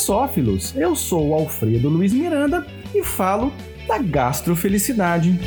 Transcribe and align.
Gastrosófilos. 0.00 0.74
Eu 0.74 0.96
sou 0.96 1.28
o 1.28 1.34
Alfredo 1.34 1.88
Luiz 1.90 2.12
Miranda 2.12 2.66
e 2.94 3.02
falo 3.04 3.52
da 3.86 3.98
gastrofelicidade. 3.98 5.38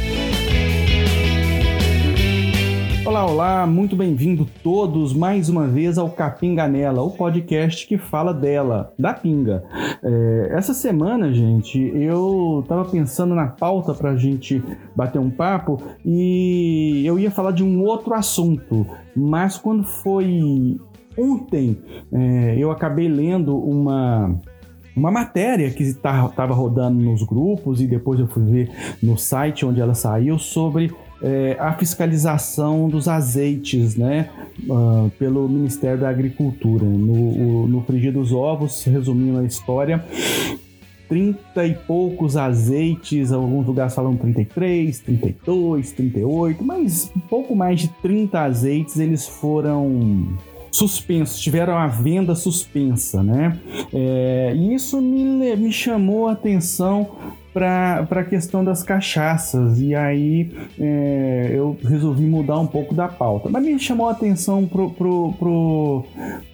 Olá, 3.03 3.25
olá, 3.25 3.67
muito 3.67 3.95
bem-vindo 3.95 4.47
todos 4.61 5.11
mais 5.11 5.49
uma 5.49 5.67
vez 5.67 5.97
ao 5.97 6.09
Capinganela, 6.09 7.01
o 7.01 7.09
podcast 7.09 7.87
que 7.87 7.97
fala 7.97 8.31
dela, 8.31 8.93
da 8.97 9.11
pinga. 9.13 9.63
É, 10.03 10.49
essa 10.51 10.73
semana, 10.73 11.33
gente, 11.33 11.79
eu 11.79 12.63
tava 12.67 12.85
pensando 12.85 13.33
na 13.33 13.47
pauta 13.47 13.93
pra 13.93 14.15
gente 14.15 14.63
bater 14.95 15.19
um 15.19 15.31
papo 15.31 15.81
e 16.05 17.01
eu 17.05 17.17
ia 17.17 17.31
falar 17.31 17.51
de 17.51 17.63
um 17.63 17.81
outro 17.83 18.13
assunto, 18.13 18.85
mas 19.15 19.57
quando 19.57 19.83
foi 19.83 20.77
ontem, 21.17 21.77
é, 22.11 22.55
eu 22.57 22.71
acabei 22.71 23.07
lendo 23.07 23.57
uma 23.57 24.39
uma 24.95 25.09
matéria 25.09 25.71
que 25.71 25.81
estava 25.81 26.53
rodando 26.53 27.01
nos 27.01 27.23
grupos 27.23 27.81
e 27.81 27.87
depois 27.87 28.19
eu 28.19 28.27
fui 28.27 28.43
ver 28.43 28.71
no 29.01 29.17
site 29.17 29.65
onde 29.65 29.81
ela 29.81 29.95
saiu 29.95 30.37
sobre 30.37 30.93
é, 31.23 31.55
a 31.57 31.73
fiscalização 31.73 32.89
dos 32.89 33.07
azeites, 33.07 33.95
né, 33.95 34.29
uh, 34.67 35.09
pelo 35.17 35.47
Ministério 35.47 36.01
da 36.01 36.09
Agricultura. 36.09 36.85
No, 36.85 37.63
o, 37.63 37.67
no 37.67 37.81
frigir 37.83 38.11
dos 38.11 38.33
ovos, 38.33 38.83
resumindo 38.83 39.39
a 39.39 39.43
história, 39.43 40.03
30 41.07 41.65
e 41.65 41.75
poucos 41.75 42.35
azeites, 42.35 43.31
alguns 43.31 43.65
lugares 43.65 43.95
falam 43.95 44.17
33, 44.17 44.99
32, 44.99 45.91
38, 45.93 46.63
mas 46.63 47.11
pouco 47.29 47.55
mais 47.55 47.79
de 47.79 47.87
30 47.87 48.41
azeites 48.41 48.99
eles 48.99 49.25
foram 49.25 50.27
suspensos, 50.73 51.39
tiveram 51.39 51.77
a 51.77 51.85
venda 51.85 52.33
suspensa, 52.33 53.21
né? 53.21 53.59
É, 53.93 54.53
e 54.55 54.73
isso 54.73 54.99
me, 54.99 55.55
me 55.55 55.71
chamou 55.71 56.27
a 56.27 56.31
atenção 56.31 57.11
para 57.53 58.07
a 58.09 58.23
questão 58.23 58.63
das 58.63 58.83
cachaças. 58.83 59.79
E 59.79 59.93
aí 59.93 60.51
é, 60.79 61.51
eu 61.53 61.77
resolvi 61.83 62.23
mudar 62.25 62.59
um 62.59 62.67
pouco 62.67 62.95
da 62.95 63.07
pauta. 63.07 63.49
Mas 63.49 63.63
me 63.63 63.77
chamou 63.79 64.09
a 64.09 64.11
atenção 64.11 64.65
para 64.65 64.89
pro, 64.89 65.33
pro, 65.33 66.03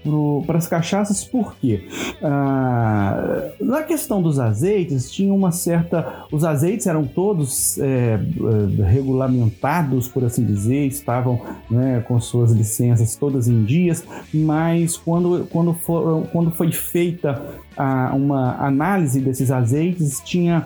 pro, 0.03 0.45
as 0.55 0.67
cachaças 0.67 1.23
por 1.23 1.55
quê? 1.55 1.87
Ah, 2.21 3.49
na 3.59 3.83
questão 3.83 4.21
dos 4.21 4.39
azeites, 4.39 5.11
tinha 5.11 5.33
uma 5.33 5.51
certa. 5.51 6.25
Os 6.31 6.43
azeites 6.43 6.85
eram 6.85 7.05
todos 7.05 7.77
é, 7.79 8.19
é 8.19 8.83
regulamentados, 8.83 10.07
por 10.07 10.23
assim 10.25 10.43
dizer, 10.43 10.85
estavam 10.87 11.41
né, 11.69 12.03
com 12.07 12.19
suas 12.19 12.51
licenças 12.51 13.15
todas 13.15 13.47
em 13.47 13.63
dias, 13.63 14.03
mas 14.33 14.97
quando, 14.97 15.47
quando, 15.49 15.73
for, 15.73 16.27
quando 16.31 16.51
foi 16.51 16.71
feita 16.71 17.41
a, 17.77 18.13
uma 18.13 18.55
análise 18.57 19.21
desses 19.21 19.49
azeites, 19.51 20.21
tinha 20.23 20.65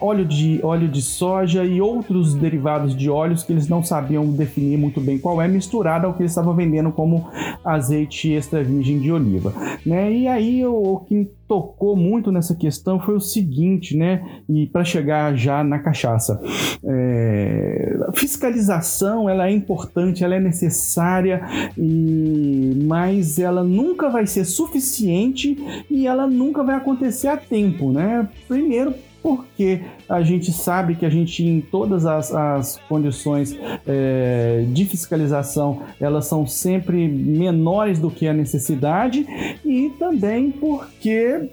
óleo 0.00 0.24
de, 0.24 0.60
óleo 0.62 0.88
de 0.88 1.02
soja 1.02 1.64
e 1.64 1.80
outros 1.80 2.34
derivados 2.34 2.94
de 2.94 3.08
óleos 3.10 3.42
que 3.42 3.52
eles 3.52 3.68
não 3.68 3.82
sabiam 3.82 4.26
definir 4.30 4.76
muito 4.76 5.00
bem 5.00 5.18
qual 5.18 5.40
é, 5.40 5.48
misturado 5.48 6.06
ao 6.06 6.14
que 6.14 6.22
eles 6.22 6.32
estavam 6.32 6.54
vendendo 6.54 6.92
como 6.92 7.28
azeite 7.64 8.32
extra 8.32 8.62
virgem 8.62 8.98
de 8.98 9.12
oliva. 9.12 9.52
Né? 9.84 10.12
E 10.12 10.28
aí 10.28 10.64
o, 10.66 10.98
que 11.06 11.28
tocou 11.50 11.96
muito 11.96 12.30
nessa 12.30 12.54
questão 12.54 13.00
foi 13.00 13.16
o 13.16 13.20
seguinte, 13.20 13.96
né? 13.96 14.24
E 14.48 14.68
para 14.68 14.84
chegar 14.84 15.34
já 15.34 15.64
na 15.64 15.80
cachaça, 15.80 16.40
é, 16.84 17.98
a 18.06 18.12
fiscalização 18.12 19.28
ela 19.28 19.48
é 19.48 19.50
importante, 19.50 20.22
ela 20.22 20.36
é 20.36 20.40
necessária, 20.40 21.42
e, 21.76 22.84
mas 22.84 23.40
ela 23.40 23.64
nunca 23.64 24.08
vai 24.08 24.28
ser 24.28 24.44
suficiente 24.44 25.58
e 25.90 26.06
ela 26.06 26.28
nunca 26.28 26.62
vai 26.62 26.76
acontecer 26.76 27.26
a 27.26 27.36
tempo, 27.36 27.90
né? 27.90 28.28
Primeiro 28.46 28.94
porque 29.22 29.82
a 30.08 30.22
gente 30.22 30.52
sabe 30.52 30.94
que 30.94 31.04
a 31.04 31.10
gente, 31.10 31.44
em 31.44 31.60
todas 31.60 32.06
as, 32.06 32.34
as 32.34 32.76
condições 32.88 33.56
é, 33.86 34.64
de 34.68 34.84
fiscalização, 34.84 35.82
elas 36.00 36.26
são 36.26 36.46
sempre 36.46 37.08
menores 37.08 37.98
do 37.98 38.10
que 38.10 38.26
a 38.26 38.32
necessidade, 38.32 39.26
e 39.64 39.90
também 39.98 40.50
porque 40.50 41.50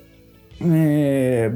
é, 0.62 1.52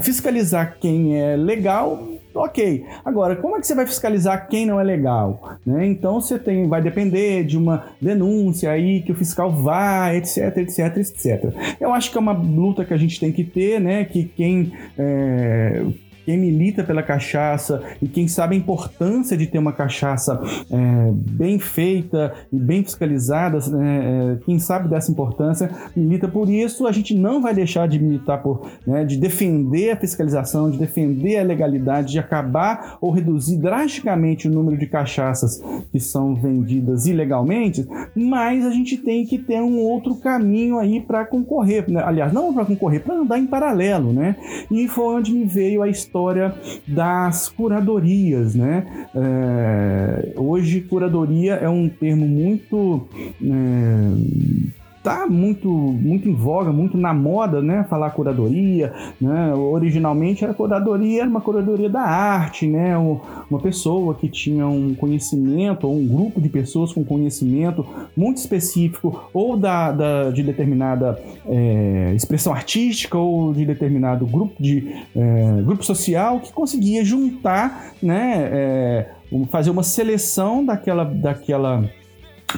fiscalizar 0.00 0.76
quem 0.80 1.20
é 1.20 1.36
legal 1.36 2.15
Ok. 2.36 2.84
Agora, 3.04 3.34
como 3.36 3.56
é 3.56 3.60
que 3.60 3.66
você 3.66 3.74
vai 3.74 3.86
fiscalizar 3.86 4.48
quem 4.48 4.66
não 4.66 4.78
é 4.78 4.84
legal? 4.84 5.56
Né? 5.64 5.86
Então 5.86 6.20
você 6.20 6.38
tem, 6.38 6.68
vai 6.68 6.82
depender 6.82 7.44
de 7.44 7.56
uma 7.56 7.86
denúncia 8.00 8.70
aí 8.70 9.00
que 9.02 9.12
o 9.12 9.14
fiscal 9.14 9.50
vai, 9.50 10.18
etc, 10.18 10.56
etc, 10.58 10.96
etc. 10.98 11.44
Eu 11.80 11.92
acho 11.92 12.10
que 12.10 12.18
é 12.18 12.20
uma 12.20 12.32
luta 12.32 12.84
que 12.84 12.92
a 12.92 12.96
gente 12.96 13.18
tem 13.18 13.32
que 13.32 13.42
ter, 13.42 13.80
né? 13.80 14.04
Que 14.04 14.24
quem 14.24 14.72
é, 14.98 15.82
quem 16.26 16.36
milita 16.36 16.82
pela 16.82 17.04
cachaça 17.04 17.80
e 18.02 18.08
quem 18.08 18.26
sabe 18.26 18.56
a 18.56 18.58
importância 18.58 19.36
de 19.36 19.46
ter 19.46 19.60
uma 19.60 19.72
cachaça 19.72 20.40
é, 20.68 21.12
bem 21.12 21.56
feita 21.60 22.34
e 22.52 22.58
bem 22.58 22.82
fiscalizada, 22.82 23.60
né, 23.68 24.34
é, 24.34 24.44
quem 24.44 24.58
sabe 24.58 24.88
dessa 24.88 25.10
importância, 25.10 25.70
milita 25.94 26.26
por 26.26 26.50
isso. 26.50 26.84
A 26.84 26.90
gente 26.90 27.14
não 27.14 27.40
vai 27.40 27.54
deixar 27.54 27.86
de 27.86 28.00
militar 28.00 28.42
por, 28.42 28.68
né, 28.84 29.04
de 29.04 29.16
defender 29.16 29.92
a 29.92 29.96
fiscalização, 29.96 30.68
de 30.68 30.78
defender 30.78 31.38
a 31.38 31.44
legalidade, 31.44 32.10
de 32.10 32.18
acabar 32.18 32.98
ou 33.00 33.12
reduzir 33.12 33.58
drasticamente 33.58 34.48
o 34.48 34.50
número 34.50 34.76
de 34.76 34.86
cachaças 34.88 35.62
que 35.92 36.00
são 36.00 36.34
vendidas 36.34 37.06
ilegalmente, 37.06 37.86
mas 38.16 38.66
a 38.66 38.70
gente 38.70 38.96
tem 38.96 39.24
que 39.24 39.38
ter 39.38 39.60
um 39.60 39.78
outro 39.78 40.16
caminho 40.16 40.76
aí 40.78 41.00
para 41.00 41.24
concorrer, 41.24 41.88
né? 41.88 42.02
aliás, 42.04 42.32
não 42.32 42.52
para 42.52 42.64
concorrer, 42.64 43.04
para 43.04 43.14
andar 43.14 43.38
em 43.38 43.46
paralelo, 43.46 44.12
né? 44.12 44.34
E 44.72 44.88
foi 44.88 45.04
onde 45.04 45.32
me 45.32 45.44
veio 45.44 45.82
a 45.82 45.88
história 45.88 46.15
história 46.16 46.54
das 46.86 47.48
curadorias, 47.48 48.54
né? 48.54 49.08
É, 49.14 50.32
hoje, 50.36 50.80
curadoria 50.80 51.54
é 51.54 51.68
um 51.68 51.88
termo 51.88 52.26
muito. 52.26 53.06
É, 53.42 54.76
tá 55.06 55.24
muito, 55.24 55.68
muito 55.70 56.28
em 56.28 56.34
voga, 56.34 56.72
muito 56.72 56.98
na 56.98 57.14
moda, 57.14 57.62
né? 57.62 57.86
Falar 57.88 58.10
curadoria, 58.10 58.92
né? 59.20 59.54
Originalmente 59.54 60.42
era 60.42 60.52
curadoria, 60.52 61.20
era 61.20 61.30
uma 61.30 61.40
curadoria 61.40 61.88
da 61.88 62.00
arte, 62.00 62.66
né? 62.66 62.98
Uma 62.98 63.60
pessoa 63.60 64.16
que 64.16 64.28
tinha 64.28 64.66
um 64.66 64.96
conhecimento, 64.96 65.86
ou 65.86 65.96
um 65.96 66.08
grupo 66.08 66.40
de 66.40 66.48
pessoas 66.48 66.92
com 66.92 67.04
conhecimento 67.04 67.86
muito 68.16 68.38
específico, 68.38 69.30
ou 69.32 69.56
da, 69.56 69.92
da 69.92 70.30
de 70.30 70.42
determinada 70.42 71.16
é, 71.46 72.12
expressão 72.16 72.52
artística, 72.52 73.16
ou 73.16 73.52
de 73.52 73.64
determinado 73.64 74.26
grupo 74.26 74.60
de 74.60 74.92
é, 75.14 75.62
grupo 75.62 75.84
social 75.84 76.40
que 76.40 76.52
conseguia 76.52 77.04
juntar, 77.04 77.92
né? 78.02 78.48
É, 78.52 79.10
fazer 79.52 79.70
uma 79.70 79.84
seleção 79.84 80.64
daquela, 80.64 81.04
daquela 81.04 81.84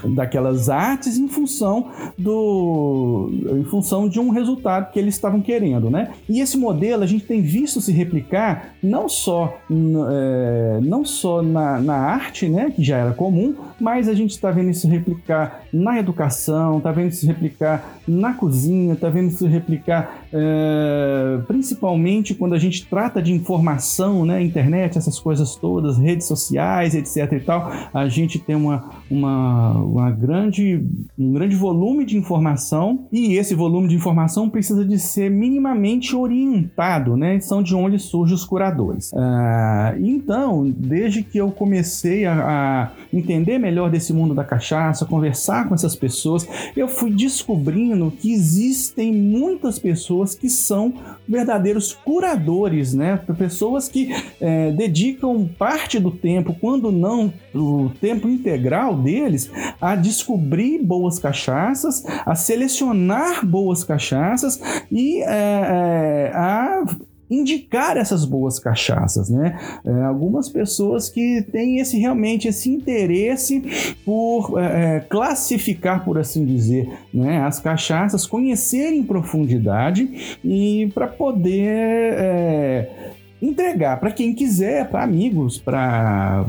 daquelas 0.05 0.69
artes 0.69 1.17
em 1.17 1.29
função 1.29 1.91
do 2.17 3.31
em 3.59 3.65
função 3.65 4.09
de 4.09 4.21
um 4.21 4.31
resultado 4.31 4.93
que 4.93 4.99
eles 4.99 5.15
estavam 5.15 5.41
querendo, 5.41 5.91
né? 5.91 6.13
E 6.29 6.41
esse 6.41 6.57
modelo 6.57 7.03
a 7.03 7.07
gente 7.07 7.25
tem 7.25 7.41
visto 7.41 7.81
se 7.81 7.93
replicar 7.93 8.75
não 8.83 9.09
só 9.09 9.59
é, 9.71 10.79
não 10.83 11.05
só 11.05 11.43
na, 11.43 11.81
na 11.81 11.97
arte, 11.97 12.49
né, 12.49 12.73
que 12.75 12.85
já 12.85 12.99
era 12.99 13.13
comum, 13.13 13.55
mas 13.81 14.09
a 14.09 14.15
gente 14.15 14.31
está 14.31 14.51
vendo 14.51 14.71
isso 14.71 14.89
replicar 14.89 15.63
na 15.73 15.99
educação, 15.99 16.79
está 16.79 16.93
vendo 16.93 17.11
isso 17.11 17.27
replicar 17.27 17.98
na 18.09 18.33
cozinha, 18.33 18.95
está 18.95 19.09
vendo 19.09 19.29
isso 19.29 19.47
replicar 19.47 20.27
é, 20.33 21.41
principalmente 21.47 22.35
quando 22.35 22.55
a 22.55 22.59
gente 22.59 22.87
trata 22.87 23.23
de 23.23 23.33
informação, 23.33 24.25
né, 24.25 24.43
internet, 24.43 24.99
essas 24.99 25.19
coisas 25.19 25.55
todas, 25.57 25.99
redes 25.99 26.27
sociais, 26.27 26.95
etc 26.95 27.33
e 27.33 27.41
tal, 27.41 27.73
a 27.93 28.09
gente 28.09 28.39
tem 28.39 28.57
uma, 28.57 28.91
uma, 29.11 29.73
uma 29.73 30.11
grande, 30.11 30.85
um 31.19 31.33
grande 31.33 31.57
volume 31.57 32.05
de 32.05 32.17
informação 32.17 33.07
e 33.11 33.35
esse 33.37 33.55
volume 33.55 33.89
de 33.89 33.95
informação 33.95 34.49
precisa 34.51 34.85
de 34.85 34.99
ser 34.99 35.31
minimamente 35.31 36.15
orientado, 36.15 37.17
né, 37.17 37.41
são 37.41 37.63
de 37.63 37.75
onde 37.75 37.99
surgem 37.99 38.35
os 38.35 38.45
curadores. 38.45 39.11
Ah, 39.15 39.95
então, 39.99 40.73
desde 40.77 41.23
que 41.23 41.39
eu 41.39 41.51
comecei 41.51 42.27
a, 42.27 42.35
a 42.35 42.91
entender 43.13 43.59
melhor 43.59 43.91
desse 43.91 44.13
mundo 44.13 44.35
da 44.35 44.45
cachaça, 44.45 45.07
conversar 45.07 45.69
com 45.69 45.75
essas 45.75 45.97
pessoas, 45.97 46.47
eu 46.77 46.89
fui 46.89 47.11
descobrindo 47.11 47.98
que 48.11 48.33
existem 48.33 49.13
muitas 49.13 49.79
pessoas 49.79 50.35
que 50.35 50.49
são 50.49 50.95
verdadeiros 51.29 51.93
curadores, 51.93 52.95
né? 52.95 53.21
Pessoas 53.37 53.89
que 53.89 54.15
é, 54.41 54.71
dedicam 54.73 55.49
parte 55.59 55.99
do 55.99 56.11
tempo, 56.11 56.57
quando 56.61 56.91
não 56.93 57.33
o 57.55 57.91
tempo 58.01 58.29
integral 58.29 58.97
deles, 58.97 59.51
a 59.81 59.97
descobrir 59.97 60.79
boas 60.79 61.19
cachaças, 61.19 62.05
a 62.25 62.35
selecionar 62.35 63.45
boas 63.45 63.85
cachaças 63.85 64.61
e 64.91 65.23
é, 65.23 65.27
é, 65.29 66.33
a 66.35 66.85
indicar 67.31 67.97
essas 67.97 68.25
boas 68.25 68.59
cachaças, 68.59 69.29
né? 69.29 69.59
É, 69.85 69.91
algumas 70.05 70.49
pessoas 70.49 71.09
que 71.09 71.43
têm 71.53 71.79
esse 71.79 71.99
realmente 71.99 72.49
esse 72.49 72.71
interesse 72.71 73.97
por 74.05 74.59
é, 74.59 74.97
é 74.97 75.01
classificar, 75.01 76.05
por 76.05 76.19
assim 76.19 76.45
dizer, 76.45 76.91
né, 77.13 77.41
as 77.43 77.61
cachaças, 77.61 78.27
conhecer 78.27 78.93
em 78.93 79.03
profundidade 79.03 80.39
e 80.45 80.91
para 80.95 81.07
poder 81.07 82.15
é, 82.15 83.13
entregar 83.41 84.01
para 84.01 84.11
quem 84.11 84.35
quiser, 84.35 84.89
para 84.89 85.03
amigos, 85.03 85.59
para 85.59 86.47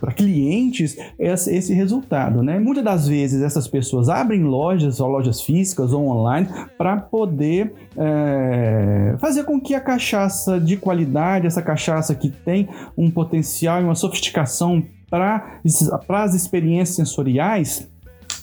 para 0.00 0.12
clientes 0.12 0.96
esse, 1.18 1.74
resultado, 1.74 2.42
né? 2.42 2.58
Muitas 2.58 2.82
das 2.82 3.06
vezes 3.06 3.42
essas 3.42 3.68
pessoas 3.68 4.08
abrem 4.08 4.42
lojas 4.42 4.98
ou 4.98 5.08
lojas 5.08 5.42
físicas 5.42 5.92
ou 5.92 6.08
online 6.08 6.48
para 6.78 6.96
poder 6.96 7.72
é, 7.96 9.14
fazer 9.18 9.44
com 9.44 9.60
que 9.60 9.74
a 9.74 9.80
cachaça 9.80 10.58
de 10.58 10.76
qualidade, 10.76 11.46
essa 11.46 11.62
cachaça 11.62 12.14
que 12.14 12.30
tem 12.30 12.68
um 12.96 13.10
potencial 13.10 13.80
e 13.80 13.84
uma 13.84 13.94
sofisticação 13.94 14.82
para 15.10 15.60
as 16.08 16.34
experiências 16.34 16.96
sensoriais 16.96 17.88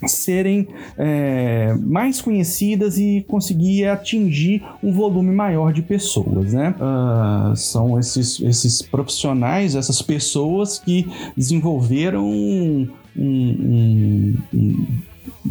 serem 0.05 0.67
é, 0.97 1.73
mais 1.79 2.21
conhecidas 2.21 2.97
e 2.97 3.25
conseguir 3.27 3.87
atingir 3.87 4.63
um 4.83 4.91
volume 4.91 5.33
maior 5.33 5.73
de 5.73 5.81
pessoas, 5.81 6.53
né? 6.53 6.75
Uh, 6.79 7.55
são 7.55 7.99
esses, 7.99 8.39
esses 8.41 8.81
profissionais, 8.81 9.75
essas 9.75 10.01
pessoas 10.01 10.79
que 10.79 11.07
desenvolveram 11.35 12.25
um, 12.25 12.87
um, 13.17 14.35
um, 14.53 14.87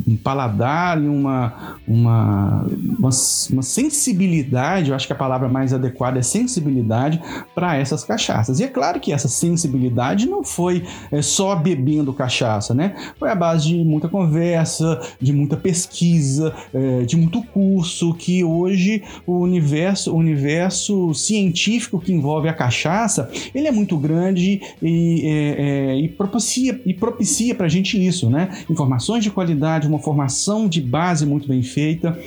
um 0.06 0.16
paladar 0.16 1.02
e 1.02 1.06
uma, 1.06 1.78
uma, 1.86 2.66
uma, 2.98 3.10
uma, 3.50 3.62
sensibilidade, 3.62 4.90
eu 4.90 4.96
acho 4.96 5.06
que 5.06 5.12
a 5.12 5.16
palavra 5.16 5.48
mais 5.48 5.72
adequada 5.72 6.18
é 6.18 6.22
sensibilidade 6.22 7.20
para 7.54 7.76
essas 7.76 8.04
cachaças. 8.04 8.60
E 8.60 8.64
é 8.64 8.68
claro 8.68 9.00
que 9.00 9.12
essa 9.12 9.28
sensibilidade 9.28 10.26
não 10.26 10.42
foi 10.42 10.84
é, 11.10 11.22
só 11.22 11.54
bebendo 11.54 12.12
cachaça, 12.12 12.74
né? 12.74 12.94
Foi 13.18 13.30
a 13.30 13.34
base 13.34 13.68
de 13.68 13.76
muita 13.84 14.08
conversa, 14.08 15.00
de 15.20 15.32
muita 15.32 15.56
pesquisa, 15.56 16.54
é, 16.74 17.02
de 17.02 17.16
muito 17.16 17.42
curso, 17.42 18.14
que 18.14 18.42
hoje 18.42 19.02
o 19.26 19.38
universo, 19.38 20.12
o 20.12 20.16
universo 20.16 21.14
científico 21.14 21.98
que 21.98 22.12
envolve 22.12 22.48
a 22.48 22.52
cachaça, 22.52 23.30
ele 23.54 23.68
é 23.68 23.72
muito 23.72 23.96
grande 23.96 24.60
e, 24.82 25.22
é, 25.24 25.92
é 25.92 25.96
e 25.96 26.08
propicia, 26.08 26.80
propicia 26.98 27.54
para 27.54 27.66
a 27.66 27.68
gente 27.68 28.04
isso, 28.04 28.28
né? 28.30 28.64
Informações 28.68 29.22
de 29.22 29.30
qualidade, 29.30 29.85
uma 29.88 29.98
formação 29.98 30.68
de 30.68 30.80
base 30.80 31.24
muito 31.26 31.48
bem 31.48 31.62
feita 31.62 32.18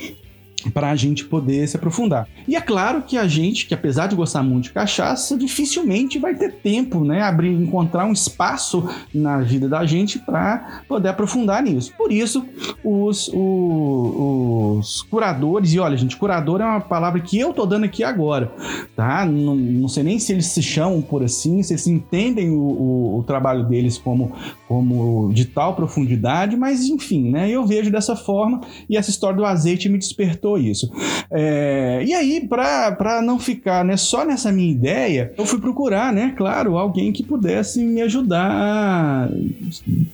para 0.68 0.90
a 0.90 0.96
gente 0.96 1.24
poder 1.24 1.66
se 1.68 1.76
aprofundar. 1.76 2.28
E 2.46 2.56
é 2.56 2.60
claro 2.60 3.02
que 3.02 3.16
a 3.16 3.26
gente, 3.26 3.66
que 3.66 3.74
apesar 3.74 4.08
de 4.08 4.16
gostar 4.16 4.42
muito 4.42 4.64
de 4.64 4.72
cachaça, 4.72 5.36
dificilmente 5.36 6.18
vai 6.18 6.34
ter 6.34 6.52
tempo, 6.54 7.04
né, 7.04 7.22
abrir, 7.22 7.52
encontrar 7.52 8.04
um 8.04 8.12
espaço 8.12 8.88
na 9.14 9.38
vida 9.38 9.68
da 9.68 9.86
gente 9.86 10.18
para 10.18 10.82
poder 10.88 11.08
aprofundar 11.08 11.62
nisso. 11.62 11.92
Por 11.96 12.12
isso, 12.12 12.44
os, 12.84 13.28
os, 13.28 14.78
os, 14.78 15.02
curadores, 15.02 15.72
e 15.72 15.78
olha, 15.78 15.96
gente, 15.96 16.16
curador 16.16 16.60
é 16.60 16.64
uma 16.64 16.80
palavra 16.80 17.20
que 17.20 17.38
eu 17.38 17.52
tô 17.52 17.64
dando 17.64 17.84
aqui 17.84 18.02
agora, 18.02 18.52
tá? 18.96 19.24
Não, 19.24 19.54
não 19.54 19.88
sei 19.88 20.02
nem 20.02 20.18
se 20.18 20.32
eles 20.32 20.46
se 20.46 20.62
chamam 20.62 21.00
por 21.00 21.22
assim, 21.22 21.62
se 21.62 21.72
eles 21.72 21.86
entendem 21.86 22.50
o, 22.50 22.60
o, 22.60 23.18
o 23.18 23.22
trabalho 23.22 23.64
deles 23.64 23.96
como, 23.96 24.32
como 24.66 25.32
de 25.32 25.44
tal 25.44 25.74
profundidade, 25.74 26.56
mas 26.56 26.84
enfim, 26.84 27.30
né, 27.30 27.50
eu 27.50 27.64
vejo 27.64 27.90
dessa 27.90 28.16
forma 28.16 28.60
e 28.88 28.96
essa 28.96 29.10
história 29.10 29.36
do 29.36 29.44
azeite 29.44 29.88
me 29.88 29.98
despertou 29.98 30.49
isso. 30.58 30.90
É, 31.30 32.02
e 32.04 32.12
aí, 32.14 32.46
para 32.46 33.22
não 33.22 33.38
ficar 33.38 33.84
né, 33.84 33.96
só 33.96 34.24
nessa 34.24 34.50
minha 34.50 34.70
ideia, 34.70 35.32
eu 35.36 35.46
fui 35.46 35.60
procurar, 35.60 36.12
né, 36.12 36.34
claro, 36.36 36.76
alguém 36.76 37.12
que 37.12 37.22
pudesse 37.22 37.82
me 37.82 38.02
ajudar 38.02 38.50
a 38.50 39.28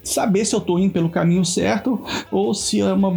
saber 0.02 0.44
se 0.44 0.54
eu 0.54 0.58
estou 0.58 0.78
indo 0.78 0.92
pelo 0.92 1.08
caminho 1.08 1.44
certo 1.44 2.00
ou 2.30 2.54
se 2.54 2.80
é 2.80 2.92
uma 2.92 3.16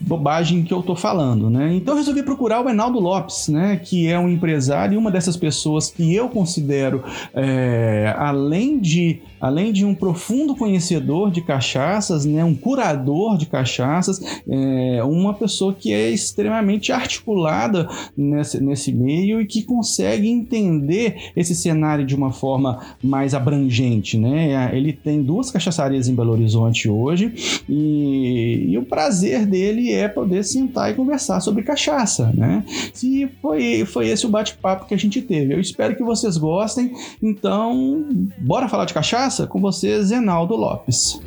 bobagem 0.00 0.62
que 0.62 0.72
eu 0.72 0.82
tô 0.82 0.94
falando, 0.94 1.50
né? 1.50 1.74
Então 1.74 1.94
eu 1.94 1.98
resolvi 1.98 2.22
procurar 2.22 2.64
o 2.64 2.68
Enaldo 2.68 3.00
Lopes, 3.00 3.48
né? 3.48 3.76
Que 3.82 4.06
é 4.08 4.18
um 4.18 4.28
empresário 4.28 4.94
e 4.94 4.96
uma 4.96 5.10
dessas 5.10 5.36
pessoas 5.36 5.90
que 5.90 6.14
eu 6.14 6.28
considero, 6.28 7.02
é, 7.34 8.14
além 8.16 8.78
de 8.78 9.20
além 9.40 9.72
de 9.72 9.84
um 9.84 9.92
profundo 9.92 10.54
conhecedor 10.54 11.32
de 11.32 11.40
cachaças, 11.40 12.24
né? 12.24 12.44
Um 12.44 12.54
curador 12.54 13.36
de 13.36 13.46
cachaças, 13.46 14.20
é, 14.48 15.02
uma 15.02 15.34
pessoa 15.34 15.74
que 15.74 15.92
é 15.92 16.10
extremamente 16.10 16.92
articulada 16.92 17.88
nesse, 18.16 18.62
nesse 18.62 18.92
meio 18.92 19.40
e 19.40 19.46
que 19.46 19.64
consegue 19.64 20.28
entender 20.28 21.32
esse 21.34 21.56
cenário 21.56 22.06
de 22.06 22.14
uma 22.14 22.30
forma 22.30 22.80
mais 23.02 23.34
abrangente, 23.34 24.16
né? 24.16 24.70
Ele 24.72 24.92
tem 24.92 25.20
duas 25.22 25.50
cachaçarias 25.50 26.08
em 26.08 26.14
Belo 26.14 26.30
Horizonte 26.30 26.88
hoje 26.88 27.62
e, 27.68 28.66
e 28.68 28.78
o 28.78 28.84
prazer 28.84 29.44
dele 29.44 29.71
dele 29.72 29.92
é 29.92 30.06
poder 30.08 30.44
sentar 30.44 30.90
e 30.90 30.94
conversar 30.94 31.40
sobre 31.40 31.62
cachaça, 31.62 32.32
né? 32.34 32.64
E 33.02 33.28
foi, 33.40 33.84
foi 33.84 34.08
esse 34.08 34.26
o 34.26 34.28
bate-papo 34.28 34.86
que 34.86 34.94
a 34.94 34.98
gente 34.98 35.20
teve. 35.22 35.54
Eu 35.54 35.60
espero 35.60 35.96
que 35.96 36.02
vocês 36.02 36.36
gostem. 36.36 36.92
Então, 37.22 38.04
bora 38.38 38.68
falar 38.68 38.84
de 38.84 38.94
cachaça? 38.94 39.46
Com 39.46 39.60
vocês, 39.60 40.06
Zenaldo 40.06 40.54
Lopes. 40.54 41.20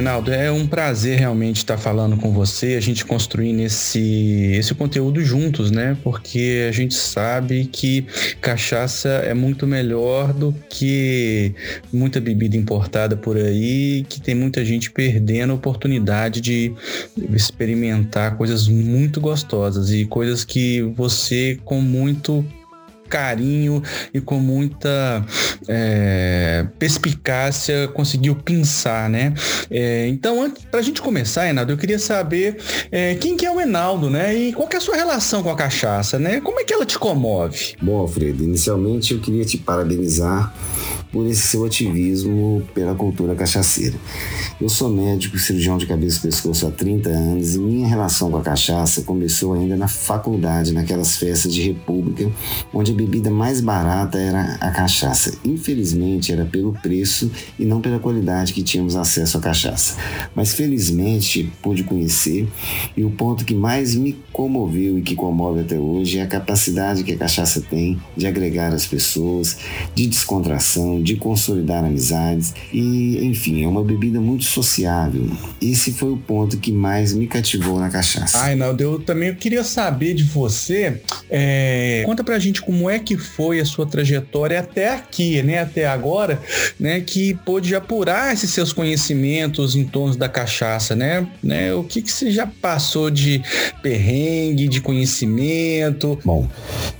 Reinaldo, 0.00 0.32
é 0.32 0.50
um 0.50 0.66
prazer 0.66 1.18
realmente 1.18 1.58
estar 1.58 1.76
falando 1.76 2.16
com 2.16 2.32
você, 2.32 2.68
a 2.68 2.80
gente 2.80 3.04
construindo 3.04 3.60
esse, 3.60 4.50
esse 4.54 4.74
conteúdo 4.74 5.22
juntos, 5.22 5.70
né? 5.70 5.94
Porque 6.02 6.66
a 6.66 6.72
gente 6.72 6.94
sabe 6.94 7.66
que 7.66 8.06
cachaça 8.40 9.10
é 9.10 9.34
muito 9.34 9.66
melhor 9.66 10.32
do 10.32 10.54
que 10.70 11.54
muita 11.92 12.18
bebida 12.18 12.56
importada 12.56 13.14
por 13.14 13.36
aí, 13.36 14.06
que 14.08 14.22
tem 14.22 14.34
muita 14.34 14.64
gente 14.64 14.90
perdendo 14.90 15.50
a 15.52 15.56
oportunidade 15.56 16.40
de 16.40 16.72
experimentar 17.34 18.38
coisas 18.38 18.68
muito 18.68 19.20
gostosas 19.20 19.90
e 19.90 20.06
coisas 20.06 20.44
que 20.44 20.80
você, 20.80 21.58
com 21.62 21.78
muito 21.78 22.42
carinho 23.10 23.82
e 24.14 24.20
com 24.20 24.38
muita 24.38 25.24
é, 25.68 26.66
perspicácia 26.78 27.88
conseguiu 27.88 28.36
pensar, 28.36 29.10
né? 29.10 29.34
É, 29.70 30.06
então, 30.08 30.50
para 30.70 30.80
a 30.80 30.82
gente 30.82 31.02
começar, 31.02 31.48
Enaldo, 31.48 31.72
eu 31.72 31.76
queria 31.76 31.98
saber 31.98 32.56
é, 32.90 33.16
quem 33.16 33.36
que 33.36 33.44
é 33.44 33.50
o 33.54 33.60
Enaldo, 33.60 34.08
né? 34.08 34.34
E 34.34 34.52
qual 34.52 34.68
é 34.72 34.76
a 34.76 34.80
sua 34.80 34.96
relação 34.96 35.42
com 35.42 35.50
a 35.50 35.56
cachaça, 35.56 36.18
né? 36.18 36.40
Como 36.40 36.60
é 36.60 36.64
que 36.64 36.72
ela 36.72 36.86
te 36.86 36.98
comove? 36.98 37.74
Bom, 37.82 37.98
Alfredo, 37.98 38.44
inicialmente 38.44 39.12
eu 39.12 39.20
queria 39.20 39.44
te 39.44 39.58
parabenizar 39.58 40.54
por 41.12 41.26
esse 41.26 41.46
seu 41.46 41.64
ativismo 41.64 42.62
pela 42.74 42.94
cultura 42.94 43.34
cachaceira. 43.34 43.96
Eu 44.60 44.68
sou 44.68 44.88
médico 44.88 45.38
cirurgião 45.38 45.78
de 45.78 45.86
cabeça 45.86 46.18
e 46.18 46.22
pescoço 46.22 46.66
há 46.66 46.70
30 46.70 47.08
anos 47.08 47.54
e 47.54 47.58
minha 47.58 47.88
relação 47.88 48.30
com 48.30 48.36
a 48.36 48.42
cachaça 48.42 49.02
começou 49.02 49.54
ainda 49.54 49.76
na 49.76 49.88
faculdade, 49.88 50.72
naquelas 50.72 51.16
festas 51.16 51.52
de 51.52 51.62
república, 51.62 52.30
onde 52.72 52.92
a 52.92 52.94
bebida 52.94 53.30
mais 53.30 53.60
barata 53.60 54.18
era 54.18 54.58
a 54.60 54.70
cachaça. 54.70 55.32
Infelizmente 55.44 56.32
era 56.32 56.44
pelo 56.44 56.72
preço 56.72 57.30
e 57.58 57.64
não 57.64 57.80
pela 57.80 57.98
qualidade 57.98 58.52
que 58.52 58.62
tínhamos 58.62 58.96
acesso 58.96 59.38
à 59.38 59.40
cachaça. 59.40 59.96
Mas 60.34 60.52
felizmente 60.52 61.50
pude 61.62 61.84
conhecer 61.84 62.46
e 62.96 63.04
o 63.04 63.10
ponto 63.10 63.44
que 63.44 63.54
mais 63.54 63.94
me 63.94 64.12
comoveu 64.32 64.98
e 64.98 65.02
que 65.02 65.14
comove 65.14 65.60
até 65.60 65.78
hoje 65.78 66.18
é 66.18 66.22
a 66.22 66.26
capacidade 66.26 67.02
que 67.02 67.12
a 67.12 67.16
cachaça 67.16 67.60
tem 67.60 68.00
de 68.16 68.26
agregar 68.26 68.72
as 68.72 68.86
pessoas, 68.86 69.56
de 69.94 70.06
descontração, 70.06 70.99
de 71.02 71.16
consolidar 71.16 71.84
amizades 71.84 72.54
e, 72.72 73.24
enfim, 73.24 73.64
é 73.64 73.68
uma 73.68 73.82
bebida 73.82 74.20
muito 74.20 74.44
sociável. 74.44 75.26
Esse 75.60 75.92
foi 75.92 76.12
o 76.12 76.16
ponto 76.16 76.56
que 76.58 76.72
mais 76.72 77.12
me 77.12 77.26
cativou 77.26 77.78
na 77.78 77.88
cachaça. 77.88 78.38
Ai, 78.38 78.54
Naldo, 78.54 78.82
eu 78.82 78.98
também 78.98 79.34
queria 79.34 79.64
saber 79.64 80.14
de 80.14 80.24
você. 80.24 81.00
É... 81.28 82.02
Conta 82.06 82.24
pra 82.24 82.38
gente 82.38 82.62
como 82.62 82.88
é 82.88 82.98
que 82.98 83.16
foi 83.16 83.60
a 83.60 83.64
sua 83.64 83.86
trajetória 83.86 84.60
até 84.60 84.94
aqui, 84.94 85.42
né? 85.42 85.60
Até 85.60 85.86
agora, 85.86 86.40
né? 86.78 87.00
Que 87.00 87.34
pôde 87.44 87.74
apurar 87.74 88.32
esses 88.32 88.50
seus 88.50 88.72
conhecimentos 88.72 89.76
em 89.76 89.84
torno 89.84 90.16
da 90.16 90.28
cachaça, 90.28 90.96
né? 90.96 91.26
né? 91.42 91.72
O 91.74 91.84
que, 91.84 92.02
que 92.02 92.10
você 92.10 92.30
já 92.30 92.46
passou 92.46 93.10
de 93.10 93.42
perrengue, 93.82 94.68
de 94.68 94.80
conhecimento? 94.80 96.18
Bom, 96.24 96.48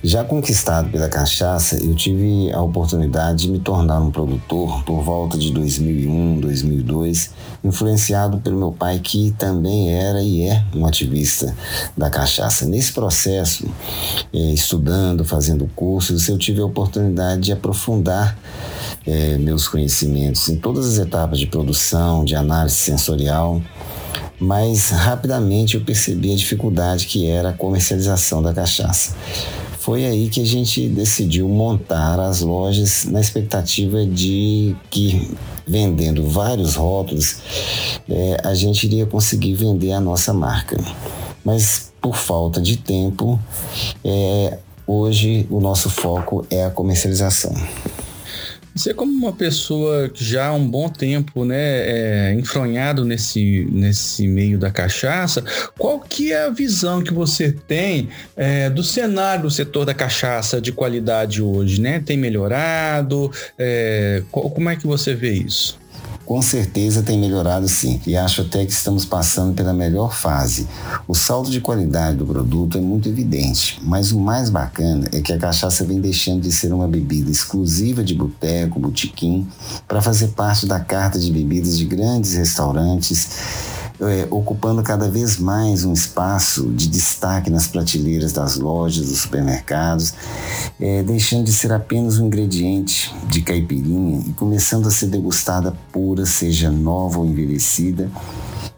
já 0.03 0.23
conquistado 0.23 0.89
pela 0.89 1.09
cachaça, 1.09 1.77
eu 1.83 1.95
tive 1.95 2.51
a 2.51 2.61
oportunidade 2.61 3.43
de 3.43 3.51
me 3.51 3.59
tornar 3.59 3.90
tornar 3.91 3.99
um 3.99 4.11
produtor 4.11 4.83
por 4.83 5.01
volta 5.01 5.37
de 5.37 5.51
2001, 5.51 6.39
2002, 6.39 7.31
influenciado 7.63 8.37
pelo 8.37 8.57
meu 8.57 8.71
pai 8.71 8.99
que 8.99 9.33
também 9.37 9.93
era 9.93 10.21
e 10.21 10.47
é 10.47 10.63
um 10.73 10.85
ativista 10.85 11.53
da 11.97 12.09
cachaça. 12.09 12.65
Nesse 12.65 12.93
processo, 12.93 13.67
é, 14.33 14.37
estudando, 14.37 15.25
fazendo 15.25 15.69
cursos, 15.75 16.29
eu 16.29 16.37
tive 16.37 16.61
a 16.61 16.65
oportunidade 16.65 17.41
de 17.41 17.51
aprofundar 17.51 18.37
é, 19.05 19.37
meus 19.37 19.67
conhecimentos 19.67 20.47
em 20.47 20.55
todas 20.55 20.85
as 20.87 20.97
etapas 20.97 21.39
de 21.39 21.47
produção, 21.47 22.23
de 22.23 22.35
análise 22.35 22.75
sensorial 22.75 23.61
mas 24.39 24.89
rapidamente 24.89 25.75
eu 25.75 25.81
percebi 25.81 26.33
a 26.33 26.35
dificuldade 26.35 27.05
que 27.05 27.27
era 27.27 27.49
a 27.49 27.53
comercialização 27.53 28.41
da 28.41 28.51
cachaça. 28.51 29.15
Foi 29.81 30.05
aí 30.05 30.29
que 30.29 30.39
a 30.39 30.45
gente 30.45 30.87
decidiu 30.87 31.49
montar 31.49 32.19
as 32.19 32.41
lojas 32.41 33.05
na 33.05 33.19
expectativa 33.19 34.05
de 34.05 34.75
que, 34.91 35.35
vendendo 35.65 36.23
vários 36.27 36.75
rótulos, 36.75 37.37
é, 38.07 38.37
a 38.43 38.53
gente 38.53 38.85
iria 38.85 39.07
conseguir 39.07 39.55
vender 39.55 39.91
a 39.93 39.99
nossa 39.99 40.35
marca. 40.35 40.77
Mas 41.43 41.91
por 41.99 42.15
falta 42.15 42.61
de 42.61 42.77
tempo, 42.77 43.39
é, 44.05 44.59
hoje 44.85 45.47
o 45.49 45.59
nosso 45.59 45.89
foco 45.89 46.45
é 46.51 46.63
a 46.63 46.69
comercialização. 46.69 47.51
Você 48.73 48.93
como 48.93 49.11
uma 49.11 49.33
pessoa 49.33 50.07
que 50.07 50.23
já 50.23 50.47
há 50.47 50.53
um 50.53 50.67
bom 50.67 50.87
tempo, 50.87 51.43
né, 51.43 51.57
é, 51.57 52.33
enfronhado 52.33 53.03
nesse, 53.03 53.67
nesse 53.69 54.27
meio 54.27 54.57
da 54.57 54.71
cachaça, 54.71 55.43
qual 55.77 55.99
que 55.99 56.31
é 56.31 56.45
a 56.45 56.49
visão 56.49 57.03
que 57.03 57.13
você 57.13 57.51
tem 57.51 58.09
é, 58.35 58.69
do 58.69 58.83
cenário 58.83 59.43
do 59.43 59.51
setor 59.51 59.85
da 59.85 59.93
cachaça 59.93 60.61
de 60.61 60.71
qualidade 60.71 61.41
hoje, 61.41 61.81
né? 61.81 61.99
Tem 61.99 62.17
melhorado? 62.17 63.31
É, 63.57 64.23
qual, 64.31 64.49
como 64.49 64.69
é 64.69 64.75
que 64.75 64.87
você 64.87 65.13
vê 65.13 65.33
isso? 65.33 65.80
Com 66.31 66.41
certeza 66.41 67.03
tem 67.03 67.19
melhorado 67.19 67.67
sim, 67.67 67.99
e 68.07 68.15
acho 68.15 68.43
até 68.43 68.65
que 68.65 68.71
estamos 68.71 69.03
passando 69.03 69.53
pela 69.53 69.73
melhor 69.73 70.15
fase. 70.15 70.65
O 71.05 71.13
salto 71.13 71.51
de 71.51 71.59
qualidade 71.59 72.15
do 72.15 72.25
produto 72.25 72.77
é 72.77 72.81
muito 72.81 73.09
evidente, 73.09 73.81
mas 73.83 74.13
o 74.13 74.19
mais 74.21 74.49
bacana 74.49 75.09
é 75.11 75.19
que 75.19 75.33
a 75.33 75.37
cachaça 75.37 75.83
vem 75.83 75.99
deixando 75.99 76.39
de 76.39 76.49
ser 76.49 76.71
uma 76.71 76.87
bebida 76.87 77.29
exclusiva 77.29 78.01
de 78.01 78.15
boteco, 78.15 78.79
botequim, 78.79 79.45
para 79.85 80.01
fazer 80.01 80.29
parte 80.29 80.65
da 80.65 80.79
carta 80.79 81.19
de 81.19 81.29
bebidas 81.29 81.77
de 81.77 81.83
grandes 81.83 82.33
restaurantes 82.35 83.27
é, 84.01 84.27
ocupando 84.31 84.81
cada 84.81 85.09
vez 85.09 85.37
mais 85.37 85.85
um 85.85 85.93
espaço 85.93 86.69
de 86.71 86.87
destaque 86.87 87.51
nas 87.51 87.67
prateleiras 87.67 88.33
das 88.33 88.55
lojas, 88.55 89.07
dos 89.07 89.19
supermercados, 89.19 90.13
é, 90.79 91.03
deixando 91.03 91.45
de 91.45 91.53
ser 91.53 91.71
apenas 91.71 92.17
um 92.17 92.25
ingrediente 92.25 93.13
de 93.27 93.41
caipirinha 93.41 94.23
e 94.27 94.33
começando 94.33 94.87
a 94.87 94.91
ser 94.91 95.07
degustada 95.07 95.75
pura, 95.91 96.25
seja 96.25 96.71
nova 96.71 97.19
ou 97.19 97.25
envelhecida 97.25 98.09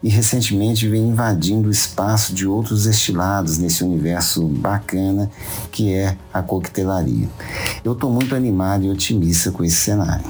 e 0.02 0.10
recentemente 0.10 0.86
vem 0.86 1.08
invadindo 1.08 1.68
o 1.68 1.72
espaço 1.72 2.34
de 2.34 2.46
outros 2.46 2.84
destilados 2.84 3.56
nesse 3.56 3.82
universo 3.82 4.46
bacana 4.46 5.30
que 5.72 5.94
é 5.94 6.18
a 6.32 6.42
coquetelaria. 6.42 7.28
Eu 7.82 7.94
estou 7.94 8.10
muito 8.10 8.34
animado 8.34 8.84
e 8.84 8.90
otimista 8.90 9.50
com 9.50 9.64
esse 9.64 9.76
cenário 9.76 10.24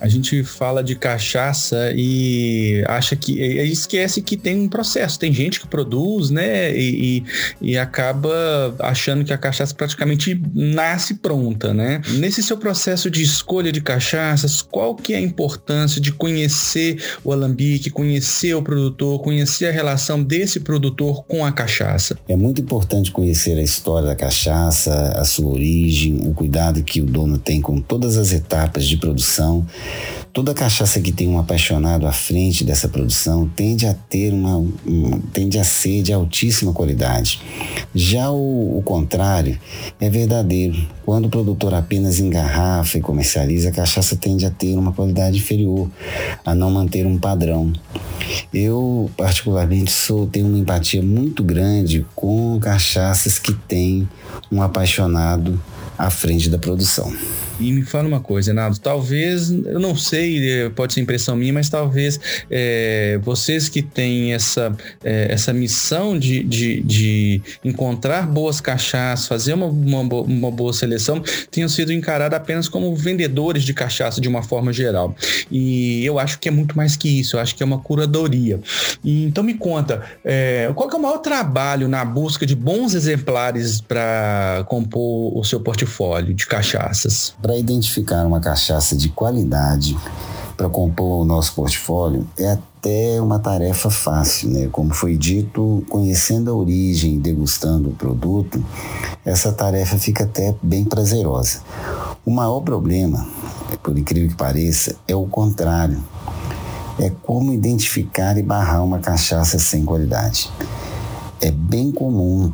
a 0.00 0.08
gente 0.08 0.44
fala 0.44 0.82
de 0.82 0.94
cachaça 0.94 1.92
e 1.94 2.84
acha 2.86 3.16
que 3.16 3.40
esquece 3.40 4.22
que 4.22 4.36
tem 4.36 4.60
um 4.60 4.68
processo. 4.68 5.18
Tem 5.18 5.32
gente 5.32 5.60
que 5.60 5.66
produz, 5.66 6.30
né? 6.30 6.76
E, 6.76 7.24
e, 7.60 7.70
e, 7.72 7.78
acaba 7.78 8.74
achando 8.78 9.24
que 9.24 9.32
a 9.32 9.38
cachaça 9.38 9.74
praticamente 9.74 10.40
nasce 10.54 11.14
pronta, 11.14 11.74
né? 11.74 12.00
Nesse 12.14 12.42
seu 12.42 12.56
processo 12.56 13.10
de 13.10 13.22
escolha 13.22 13.72
de 13.72 13.80
cachaças, 13.80 14.62
qual 14.62 14.94
que 14.94 15.14
é 15.14 15.16
a 15.16 15.20
importância 15.20 16.00
de 16.00 16.12
conhecer 16.12 17.02
o 17.24 17.32
alambique, 17.32 17.90
conhecer 17.90 18.54
o 18.54 18.62
produtor, 18.62 19.20
conhecer 19.20 19.66
a 19.66 19.72
relação 19.72 20.22
desse 20.22 20.60
produtor 20.60 21.24
com 21.24 21.44
a 21.44 21.50
cachaça? 21.50 22.16
É 22.28 22.36
muito 22.36 22.60
importante 22.60 23.10
conhecer 23.10 23.58
a 23.58 23.62
história 23.62 24.08
da 24.08 24.16
cachaça, 24.16 24.92
a 25.16 25.24
sua 25.24 25.50
origem, 25.50 26.20
o 26.24 26.32
cuidado 26.32 26.82
que 26.82 27.00
o 27.00 27.06
dono 27.06 27.38
tem 27.38 27.60
com 27.60 27.80
todas 27.80 28.16
as 28.16 28.32
etapas 28.32 28.86
de 28.86 28.96
produção 28.96 29.66
Toda 30.32 30.54
cachaça 30.54 31.00
que 31.00 31.10
tem 31.10 31.26
um 31.26 31.38
apaixonado 31.38 32.06
à 32.06 32.12
frente 32.12 32.62
dessa 32.62 32.88
produção 32.88 33.48
tende 33.56 33.86
a 33.86 33.94
ter 33.94 34.32
uma, 34.32 34.58
um, 34.58 35.20
tende 35.32 35.58
a 35.58 35.64
ser 35.64 36.02
de 36.02 36.12
altíssima 36.12 36.72
qualidade. 36.72 37.40
Já 37.94 38.30
o, 38.30 38.78
o 38.78 38.82
contrário 38.82 39.58
é 39.98 40.08
verdadeiro. 40.08 40.76
Quando 41.04 41.26
o 41.26 41.28
produtor 41.30 41.74
apenas 41.74 42.20
engarrafa 42.20 42.98
e 42.98 43.00
comercializa, 43.00 43.70
a 43.70 43.72
cachaça 43.72 44.14
tende 44.14 44.44
a 44.44 44.50
ter 44.50 44.76
uma 44.76 44.92
qualidade 44.92 45.38
inferior, 45.38 45.90
a 46.44 46.54
não 46.54 46.70
manter 46.70 47.06
um 47.06 47.18
padrão. 47.18 47.72
Eu, 48.52 49.10
particularmente, 49.16 49.90
sou, 49.90 50.26
tenho 50.26 50.46
uma 50.46 50.58
empatia 50.58 51.02
muito 51.02 51.42
grande 51.42 52.06
com 52.14 52.58
cachaças 52.60 53.38
que 53.38 53.52
têm 53.52 54.08
um 54.52 54.62
apaixonado 54.62 55.60
à 55.96 56.10
frente 56.10 56.48
da 56.48 56.58
produção. 56.58 57.12
E 57.60 57.72
me 57.72 57.82
fala 57.82 58.06
uma 58.06 58.20
coisa, 58.20 58.52
Renato, 58.52 58.80
talvez, 58.80 59.50
eu 59.50 59.80
não 59.80 59.96
sei, 59.96 60.62
é, 60.62 60.68
pode 60.70 60.94
ser 60.94 61.00
impressão 61.00 61.34
minha, 61.34 61.52
mas 61.52 61.68
talvez 61.68 62.20
é, 62.48 63.18
vocês 63.22 63.68
que 63.68 63.82
têm 63.82 64.32
essa, 64.32 64.76
é, 65.02 65.32
essa 65.32 65.52
missão 65.52 66.16
de, 66.16 66.44
de, 66.44 66.80
de, 66.82 67.42
encontrar 67.64 68.28
boas 68.28 68.60
cachaças, 68.60 69.26
fazer 69.26 69.54
uma, 69.54 69.66
uma, 69.66 70.00
uma 70.02 70.50
boa 70.52 70.72
seleção, 70.72 71.20
tenham 71.50 71.68
sido 71.68 71.92
encarados 71.92 72.36
apenas 72.36 72.68
como 72.68 72.94
vendedores 72.94 73.64
de 73.64 73.74
cachaça 73.74 74.20
de 74.20 74.28
uma 74.28 74.42
forma 74.42 74.72
geral. 74.72 75.16
E 75.50 76.04
eu 76.04 76.18
acho 76.18 76.38
que 76.38 76.48
é 76.48 76.52
muito 76.52 76.76
mais 76.76 76.96
que 76.96 77.20
isso, 77.20 77.36
eu 77.36 77.40
acho 77.40 77.56
que 77.56 77.62
é 77.62 77.66
uma 77.66 77.80
curadoria. 77.80 78.60
E, 79.02 79.24
então 79.24 79.42
me 79.42 79.54
conta, 79.54 80.02
é, 80.24 80.70
qual 80.76 80.88
é 80.88 80.94
o 80.94 81.02
maior 81.02 81.18
trabalho 81.18 81.88
na 81.88 82.04
busca 82.04 82.46
de 82.46 82.54
bons 82.54 82.94
exemplares 82.94 83.80
para 83.80 84.64
compor 84.68 85.36
o 85.36 85.42
seu 85.42 85.58
portfólio 85.58 86.32
de 86.32 86.46
cachaças? 86.46 87.34
Para 87.48 87.56
identificar 87.56 88.26
uma 88.26 88.40
cachaça 88.40 88.94
de 88.94 89.08
qualidade 89.08 89.96
para 90.54 90.68
compor 90.68 91.22
o 91.22 91.24
nosso 91.24 91.54
portfólio 91.54 92.28
é 92.38 92.50
até 92.50 93.18
uma 93.22 93.38
tarefa 93.38 93.88
fácil, 93.88 94.50
né? 94.50 94.68
Como 94.70 94.92
foi 94.92 95.16
dito, 95.16 95.82
conhecendo 95.88 96.50
a 96.50 96.54
origem 96.54 97.14
e 97.14 97.18
degustando 97.18 97.88
o 97.88 97.94
produto, 97.94 98.62
essa 99.24 99.50
tarefa 99.50 99.96
fica 99.96 100.24
até 100.24 100.54
bem 100.62 100.84
prazerosa. 100.84 101.62
O 102.22 102.30
maior 102.30 102.60
problema, 102.60 103.26
por 103.82 103.96
incrível 103.96 104.28
que 104.28 104.36
pareça, 104.36 104.96
é 105.08 105.16
o 105.16 105.24
contrário. 105.24 106.04
É 107.00 107.10
como 107.22 107.54
identificar 107.54 108.36
e 108.36 108.42
barrar 108.42 108.84
uma 108.84 108.98
cachaça 108.98 109.58
sem 109.58 109.86
qualidade. 109.86 110.50
É 111.40 111.50
bem 111.50 111.92
comum 111.92 112.52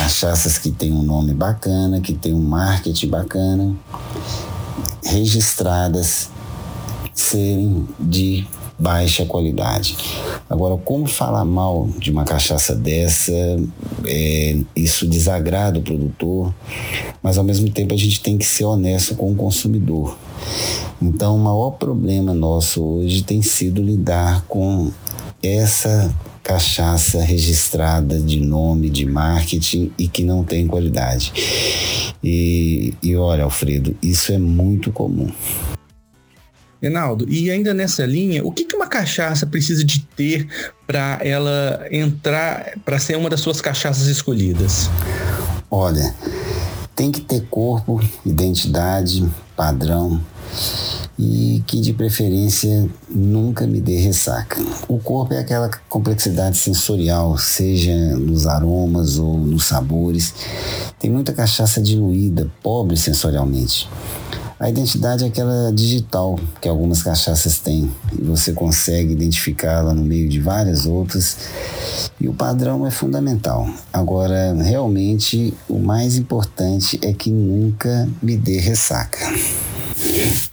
cachaças 0.00 0.56
que 0.56 0.70
têm 0.70 0.92
um 0.92 1.02
nome 1.02 1.34
bacana, 1.34 2.00
que 2.00 2.14
têm 2.14 2.32
um 2.32 2.40
marketing 2.40 3.08
bacana, 3.08 3.76
registradas 5.04 6.30
serem 7.12 7.86
de 7.98 8.46
baixa 8.78 9.26
qualidade. 9.26 9.98
Agora, 10.48 10.74
como 10.78 11.06
falar 11.06 11.44
mal 11.44 11.86
de 11.98 12.10
uma 12.10 12.24
cachaça 12.24 12.74
dessa, 12.74 13.32
é, 14.06 14.58
isso 14.74 15.06
desagrada 15.06 15.78
o 15.78 15.82
produtor, 15.82 16.54
mas 17.22 17.36
ao 17.36 17.44
mesmo 17.44 17.68
tempo 17.70 17.92
a 17.92 17.98
gente 17.98 18.22
tem 18.22 18.38
que 18.38 18.46
ser 18.46 18.64
honesto 18.64 19.14
com 19.14 19.30
o 19.30 19.36
consumidor. 19.36 20.16
Então, 21.00 21.36
o 21.36 21.38
maior 21.38 21.72
problema 21.72 22.32
nosso 22.32 22.82
hoje 22.82 23.22
tem 23.22 23.42
sido 23.42 23.82
lidar 23.82 24.46
com 24.48 24.90
essa 25.42 26.10
cachaça 26.50 27.22
registrada 27.22 28.18
de 28.18 28.40
nome, 28.40 28.90
de 28.90 29.06
marketing 29.06 29.92
e 29.96 30.08
que 30.08 30.24
não 30.24 30.42
tem 30.42 30.66
qualidade. 30.66 31.32
E, 32.24 32.92
e 33.00 33.14
olha, 33.14 33.44
Alfredo, 33.44 33.96
isso 34.02 34.32
é 34.32 34.38
muito 34.38 34.90
comum. 34.90 35.30
Reinaldo, 36.82 37.24
e 37.28 37.52
ainda 37.52 37.72
nessa 37.72 38.04
linha, 38.04 38.44
o 38.44 38.50
que, 38.50 38.64
que 38.64 38.74
uma 38.74 38.88
cachaça 38.88 39.46
precisa 39.46 39.84
de 39.84 40.00
ter 40.16 40.48
para 40.88 41.20
ela 41.22 41.86
entrar, 41.88 42.72
para 42.84 42.98
ser 42.98 43.16
uma 43.16 43.30
das 43.30 43.40
suas 43.40 43.60
cachaças 43.60 44.08
escolhidas? 44.08 44.90
Olha, 45.70 46.12
tem 46.96 47.12
que 47.12 47.20
ter 47.20 47.42
corpo, 47.42 48.00
identidade, 48.26 49.24
padrão 49.54 50.20
e 51.20 51.62
que 51.66 51.78
de 51.80 51.92
preferência 51.92 52.88
nunca 53.10 53.66
me 53.66 53.78
dê 53.78 53.98
ressaca. 53.98 54.58
O 54.88 54.98
corpo 54.98 55.34
é 55.34 55.38
aquela 55.38 55.68
complexidade 55.86 56.56
sensorial, 56.56 57.36
seja 57.36 57.94
nos 58.16 58.46
aromas 58.46 59.18
ou 59.18 59.36
nos 59.36 59.64
sabores. 59.64 60.32
Tem 60.98 61.10
muita 61.10 61.34
cachaça 61.34 61.82
diluída, 61.82 62.50
pobre 62.62 62.96
sensorialmente. 62.96 63.86
A 64.58 64.68
identidade 64.68 65.24
é 65.24 65.28
aquela 65.28 65.70
digital 65.72 66.38
que 66.60 66.68
algumas 66.68 67.02
cachaças 67.02 67.58
têm 67.58 67.90
e 68.18 68.22
você 68.22 68.52
consegue 68.52 69.12
identificá-la 69.12 69.92
no 69.92 70.02
meio 70.02 70.28
de 70.28 70.40
várias 70.40 70.86
outras. 70.86 71.36
E 72.18 72.28
o 72.28 72.34
padrão 72.34 72.86
é 72.86 72.90
fundamental. 72.90 73.68
Agora, 73.92 74.54
realmente, 74.54 75.52
o 75.68 75.78
mais 75.78 76.16
importante 76.16 76.98
é 77.02 77.12
que 77.12 77.30
nunca 77.30 78.08
me 78.22 78.36
dê 78.36 78.58
ressaca. 78.58 79.18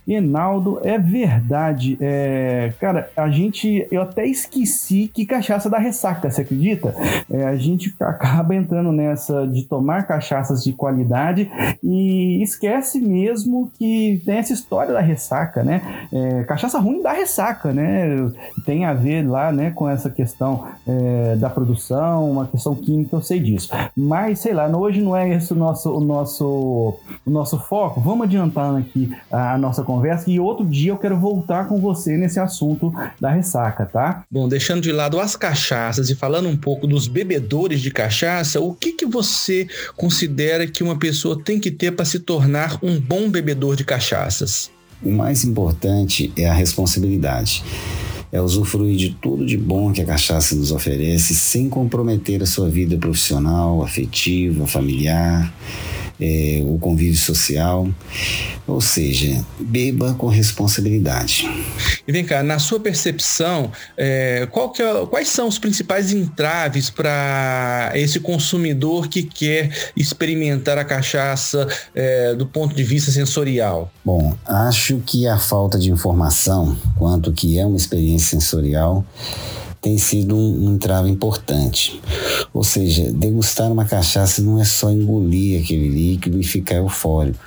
Enaldo, 0.07 0.79
é 0.83 0.97
verdade. 0.97 1.97
É, 1.99 2.71
cara, 2.79 3.09
a 3.15 3.29
gente. 3.29 3.85
Eu 3.91 4.03
até 4.03 4.25
esqueci 4.25 5.11
que 5.13 5.25
cachaça 5.25 5.69
dá 5.69 5.77
ressaca, 5.77 6.31
você 6.31 6.43
acredita? 6.43 6.95
É, 7.29 7.45
a 7.45 7.57
gente 7.57 7.93
acaba 7.99 8.55
entrando 8.55 8.93
nessa 8.93 9.45
de 9.45 9.63
tomar 9.63 10.07
cachaças 10.07 10.63
de 10.63 10.71
qualidade 10.71 11.51
e 11.83 12.41
esquece 12.41 13.01
mesmo 13.01 13.69
que 13.77 14.21
tem 14.25 14.37
essa 14.37 14.53
história 14.53 14.93
da 14.93 15.01
ressaca, 15.01 15.61
né? 15.61 15.81
É, 16.13 16.43
cachaça 16.45 16.79
ruim 16.79 17.01
dá 17.01 17.11
ressaca, 17.11 17.73
né? 17.73 18.15
Tem 18.65 18.85
a 18.85 18.93
ver 18.93 19.27
lá, 19.27 19.51
né, 19.51 19.71
com 19.71 19.89
essa 19.89 20.09
questão 20.09 20.67
é, 20.87 21.35
da 21.35 21.49
produção, 21.49 22.31
uma 22.31 22.47
questão 22.47 22.73
química, 22.73 23.15
eu 23.15 23.21
sei 23.21 23.41
disso. 23.41 23.69
Mas, 23.95 24.39
sei 24.39 24.53
lá, 24.53 24.67
hoje 24.67 25.01
não 25.01 25.15
é 25.15 25.29
esse 25.33 25.51
o 25.51 25.55
nosso, 25.55 25.91
o 25.93 25.99
nosso, 25.99 26.97
o 27.25 27.29
nosso 27.29 27.59
foco. 27.59 27.99
Vamos 27.99 28.25
adiantando 28.25 28.77
aqui 28.77 29.13
a 29.29 29.57
nossa 29.57 29.83
conversa 29.83 29.96
e 30.27 30.39
outro 30.39 30.65
dia 30.65 30.91
eu 30.91 30.97
quero 30.97 31.17
voltar 31.17 31.67
com 31.67 31.79
você 31.79 32.17
nesse 32.17 32.39
assunto 32.39 32.93
da 33.19 33.31
ressaca, 33.31 33.85
tá? 33.85 34.23
Bom, 34.29 34.47
deixando 34.47 34.81
de 34.81 34.91
lado 34.91 35.19
as 35.19 35.35
cachaças 35.35 36.09
e 36.09 36.15
falando 36.15 36.47
um 36.47 36.57
pouco 36.57 36.87
dos 36.87 37.07
bebedores 37.07 37.81
de 37.81 37.91
cachaça, 37.91 38.59
o 38.59 38.73
que, 38.73 38.93
que 38.93 39.05
você 39.05 39.67
considera 39.95 40.67
que 40.67 40.83
uma 40.83 40.97
pessoa 40.97 41.41
tem 41.41 41.59
que 41.59 41.71
ter 41.71 41.91
para 41.91 42.05
se 42.05 42.19
tornar 42.19 42.77
um 42.81 42.99
bom 42.99 43.29
bebedor 43.29 43.75
de 43.75 43.83
cachaças? 43.83 44.69
O 45.03 45.11
mais 45.11 45.43
importante 45.43 46.31
é 46.35 46.47
a 46.49 46.53
responsabilidade 46.53 47.63
é 48.31 48.41
usufruir 48.41 48.97
de 48.97 49.17
tudo 49.21 49.45
de 49.45 49.57
bom 49.57 49.93
que 49.93 50.01
a 50.01 50.05
cachaça 50.05 50.53
nos 50.53 50.71
oferece 50.71 51.33
sem 51.33 51.69
comprometer 51.69 52.43
a 52.43 52.45
sua 52.45 52.69
vida 52.69 52.97
profissional, 52.97 53.81
afetiva, 53.81 54.67
familiar 54.67 55.53
é, 56.19 56.61
o 56.65 56.77
convívio 56.79 57.17
social, 57.17 57.87
ou 58.67 58.81
seja, 58.81 59.45
beba 59.59 60.13
com 60.15 60.27
responsabilidade. 60.27 61.49
E 62.07 62.11
vem 62.11 62.23
cá, 62.23 62.43
na 62.43 62.59
sua 62.59 62.79
percepção, 62.79 63.71
é, 63.95 64.41
é, 64.43 65.05
quais 65.09 65.29
são 65.29 65.47
os 65.47 65.59
principais 65.59 66.11
entraves 66.11 66.89
para 66.89 67.91
esse 67.95 68.19
consumidor 68.19 69.07
que 69.07 69.23
quer 69.23 69.91
experimentar 69.95 70.77
a 70.77 70.83
cachaça 70.83 71.67
é, 71.93 72.33
do 72.35 72.45
ponto 72.45 72.75
de 72.75 72.83
vista 72.83 73.11
sensorial? 73.11 73.91
Bom, 74.03 74.35
acho 74.45 74.99
que 75.05 75.27
a 75.27 75.37
falta 75.37 75.77
de 75.77 75.91
informação 75.91 76.77
quanto 76.97 77.31
que 77.31 77.59
é 77.59 77.65
uma 77.65 77.77
experiência 77.77 78.39
sensorial 78.39 79.05
tem 79.81 79.97
sido 79.97 80.35
um, 80.35 80.65
um 80.65 80.75
entrave 80.75 81.09
importante. 81.09 82.01
Ou 82.53 82.63
seja, 82.63 83.11
degustar 83.11 83.71
uma 83.71 83.85
cachaça 83.85 84.41
não 84.41 84.59
é 84.59 84.65
só 84.65 84.91
engolir 84.91 85.61
aquele 85.61 85.87
líquido 85.87 86.39
e 86.39 86.43
ficar 86.43 86.75
eufórico. 86.75 87.39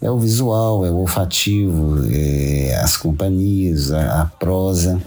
É 0.00 0.10
o 0.10 0.18
visual, 0.18 0.84
é 0.84 0.90
o 0.90 0.96
olfativo, 0.96 1.98
é 2.10 2.74
as 2.76 2.96
companhias, 2.96 3.92
a, 3.92 4.22
a 4.22 4.26
prosa. 4.26 5.00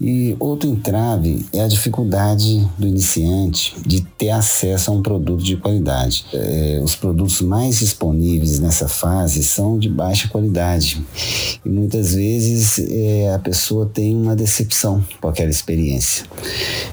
E 0.00 0.34
outro 0.40 0.66
entrave 0.66 1.44
é 1.52 1.60
a 1.60 1.68
dificuldade 1.68 2.66
do 2.78 2.86
iniciante 2.86 3.76
de 3.84 4.00
ter 4.00 4.30
acesso 4.30 4.90
a 4.90 4.94
um 4.94 5.02
produto 5.02 5.44
de 5.44 5.58
qualidade. 5.58 6.24
É, 6.32 6.80
os 6.82 6.94
produtos 6.94 7.42
mais 7.42 7.80
disponíveis 7.80 8.58
nessa 8.58 8.88
fase 8.88 9.44
são 9.44 9.78
de 9.78 9.90
baixa 9.90 10.26
qualidade 10.28 11.04
e 11.64 11.68
muitas 11.68 12.14
vezes 12.14 12.78
é, 12.78 13.34
a 13.34 13.38
pessoa 13.38 13.84
tem 13.84 14.16
uma 14.16 14.34
decepção 14.34 15.04
com 15.20 15.28
aquela 15.28 15.50
experiência. 15.50 16.24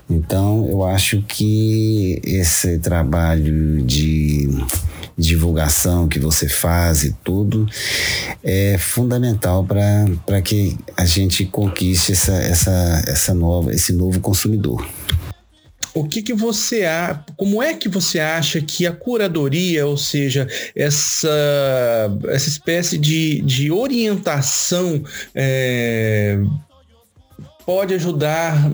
Então, 0.10 0.68
eu 0.70 0.84
acho 0.84 1.22
que 1.22 2.22
esse 2.26 2.78
trabalho 2.80 3.82
de 3.84 4.50
divulgação 5.18 6.08
que 6.08 6.20
você 6.20 6.48
faz 6.48 7.04
e 7.04 7.16
tudo 7.24 7.68
é 8.44 8.78
fundamental 8.78 9.66
para 9.66 10.42
que 10.42 10.78
a 10.96 11.06
gente 11.06 11.46
conquiste 11.46 12.12
essa, 12.12 12.34
essa, 12.34 13.04
essa 13.08 13.34
nova, 13.34 13.74
esse 13.74 13.92
novo 13.92 14.20
consumidor. 14.20 14.88
O 15.94 16.08
que, 16.08 16.22
que 16.22 16.34
você 16.34 16.86
há, 16.86 17.24
como 17.36 17.64
é 17.64 17.74
que 17.74 17.90
você 17.90 18.20
acha 18.20 18.62
que 18.62 18.86
a 18.86 18.92
curadoria, 18.92 19.88
ou 19.88 19.98
seja, 19.98 20.48
essa, 20.76 21.28
essa 22.28 22.50
espécie 22.50 23.00
de, 23.00 23.42
de 23.42 23.72
orientação 23.72 25.04
é, 25.34 26.40
pode 27.68 27.94
ajudar 27.96 28.72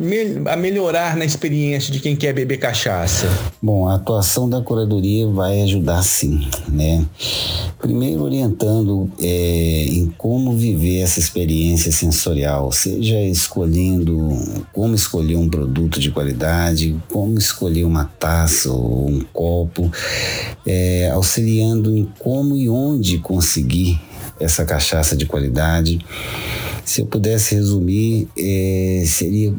a 0.52 0.56
melhorar 0.56 1.18
na 1.18 1.26
experiência 1.26 1.92
de 1.92 2.00
quem 2.00 2.16
quer 2.16 2.32
beber 2.32 2.60
cachaça? 2.60 3.28
Bom, 3.60 3.88
a 3.88 3.96
atuação 3.96 4.48
da 4.48 4.62
curadoria 4.62 5.28
vai 5.30 5.64
ajudar 5.64 6.04
sim, 6.04 6.48
né? 6.70 7.04
Primeiro 7.80 8.22
orientando 8.22 9.10
é, 9.20 9.86
em 9.90 10.14
como 10.16 10.56
viver 10.56 11.00
essa 11.00 11.20
experiência 11.20 11.92
sensorial, 11.92 12.72
seja 12.72 13.20
escolhendo 13.20 14.30
como 14.72 14.94
escolher 14.94 15.38
um 15.38 15.50
produto 15.50 16.00
de 16.00 16.12
qualidade, 16.12 16.96
como 17.10 17.40
escolher 17.40 17.86
uma 17.86 18.06
taça 18.06 18.72
ou 18.72 19.10
um 19.10 19.22
copo, 19.34 19.92
é, 20.68 21.10
auxiliando 21.10 21.98
em 21.98 22.08
como 22.20 22.56
e 22.56 22.70
onde 22.70 23.18
conseguir 23.18 24.00
essa 24.40 24.64
cachaça 24.66 25.16
de 25.16 25.26
qualidade 25.26 26.00
se 26.86 27.02
eu 27.02 27.06
pudesse 27.06 27.56
resumir, 27.56 28.28
é, 28.38 29.04
seria 29.06 29.54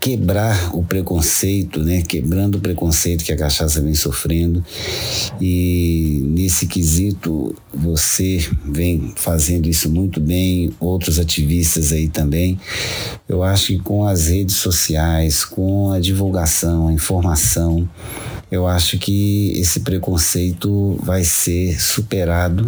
quebrar 0.00 0.74
o 0.74 0.82
preconceito, 0.82 1.80
né? 1.82 2.02
Quebrando 2.02 2.56
o 2.56 2.60
preconceito 2.60 3.24
que 3.24 3.32
a 3.32 3.36
cachaça 3.36 3.80
vem 3.80 3.94
sofrendo. 3.94 4.64
E 5.40 6.20
nesse 6.26 6.66
quesito, 6.66 7.54
você 7.72 8.38
vem 8.64 9.12
fazendo 9.16 9.68
isso 9.68 9.88
muito 9.88 10.20
bem, 10.20 10.72
outros 10.78 11.18
ativistas 11.18 11.92
aí 11.92 12.08
também. 12.08 12.58
Eu 13.28 13.42
acho 13.42 13.68
que 13.68 13.78
com 13.78 14.06
as 14.06 14.26
redes 14.26 14.56
sociais, 14.56 15.44
com 15.44 15.92
a 15.92 16.00
divulgação, 16.00 16.88
a 16.88 16.92
informação, 16.92 17.88
eu 18.50 18.66
acho 18.66 18.98
que 18.98 19.52
esse 19.58 19.80
preconceito 19.80 20.98
vai 21.02 21.24
ser 21.24 21.80
superado 21.80 22.66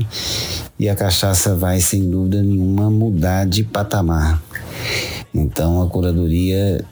e 0.78 0.88
a 0.88 0.94
cachaça 0.94 1.54
vai, 1.54 1.80
sem 1.80 2.08
dúvida 2.08 2.42
nenhuma, 2.42 2.90
mudar 2.90 3.46
de 3.46 3.64
patamar. 3.64 4.42
Então, 5.34 5.82
a 5.82 5.88
curadoria, 5.88 6.82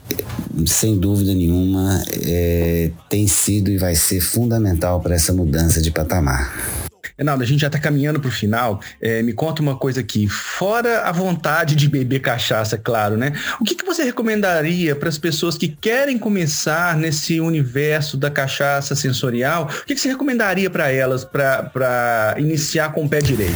sem 0.67 0.97
dúvida 0.97 1.33
nenhuma, 1.33 2.03
é, 2.23 2.91
tem 3.09 3.27
sido 3.27 3.71
e 3.71 3.77
vai 3.77 3.95
ser 3.95 4.21
fundamental 4.21 4.99
para 5.01 5.15
essa 5.15 5.33
mudança 5.33 5.81
de 5.81 5.91
patamar. 5.91 6.84
Reinaldo, 7.17 7.43
a 7.43 7.47
gente 7.47 7.61
já 7.61 7.67
está 7.67 7.79
caminhando 7.79 8.19
para 8.19 8.27
o 8.27 8.31
final. 8.31 8.81
É, 9.01 9.21
me 9.21 9.31
conta 9.31 9.61
uma 9.61 9.77
coisa 9.77 10.01
aqui. 10.01 10.27
Fora 10.27 11.03
a 11.03 11.13
vontade 11.13 11.73
de 11.73 11.87
beber 11.87 12.19
cachaça, 12.19 12.77
claro, 12.77 13.15
né? 13.15 13.31
O 13.59 13.63
que, 13.63 13.73
que 13.73 13.85
você 13.85 14.03
recomendaria 14.03 14.93
para 14.97 15.07
as 15.07 15.17
pessoas 15.17 15.57
que 15.57 15.69
querem 15.69 16.17
começar 16.17 16.97
nesse 16.97 17.39
universo 17.39 18.17
da 18.17 18.29
cachaça 18.29 18.95
sensorial? 18.95 19.69
O 19.83 19.85
que, 19.85 19.95
que 19.95 20.01
você 20.01 20.09
recomendaria 20.09 20.69
para 20.69 20.91
elas 20.91 21.23
para 21.23 22.35
iniciar 22.37 22.91
com 22.91 23.05
o 23.05 23.09
pé 23.09 23.21
direito? 23.21 23.55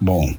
Bom, 0.00 0.34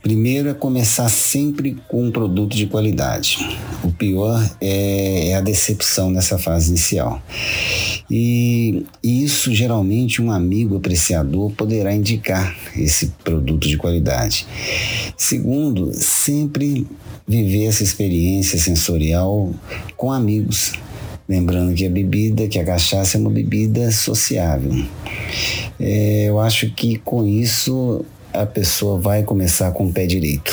primeiro 0.00 0.48
é 0.48 0.54
começar 0.54 1.08
sempre 1.08 1.76
com 1.88 2.04
um 2.04 2.12
produto 2.12 2.54
de 2.54 2.66
qualidade. 2.66 3.58
O 3.82 3.90
pior 3.90 4.40
é, 4.60 5.30
é 5.30 5.34
a 5.34 5.40
decepção 5.40 6.10
nessa 6.12 6.38
fase 6.38 6.68
inicial. 6.70 7.20
E 8.08 8.86
isso 9.02 9.52
geralmente 9.52 10.22
um 10.22 10.30
amigo 10.30 10.76
apreciador 10.76 11.50
poderá 11.50 11.92
indicar 12.04 12.54
esse 12.76 13.06
produto 13.24 13.66
de 13.66 13.78
qualidade. 13.78 14.46
Segundo, 15.16 15.92
sempre 15.94 16.86
viver 17.26 17.64
essa 17.64 17.82
experiência 17.82 18.58
sensorial 18.58 19.50
com 19.96 20.12
amigos. 20.12 20.74
Lembrando 21.26 21.74
que 21.74 21.86
a 21.86 21.90
bebida, 21.90 22.46
que 22.46 22.58
a 22.58 22.64
cachaça 22.64 23.16
é 23.16 23.20
uma 23.20 23.30
bebida 23.30 23.90
sociável. 23.90 24.84
É, 25.80 26.26
eu 26.28 26.38
acho 26.38 26.70
que 26.70 26.98
com 26.98 27.26
isso 27.26 28.04
a 28.34 28.44
pessoa 28.44 28.98
vai 28.98 29.22
começar 29.22 29.70
com 29.72 29.86
o 29.86 29.92
pé 29.92 30.06
direito. 30.06 30.52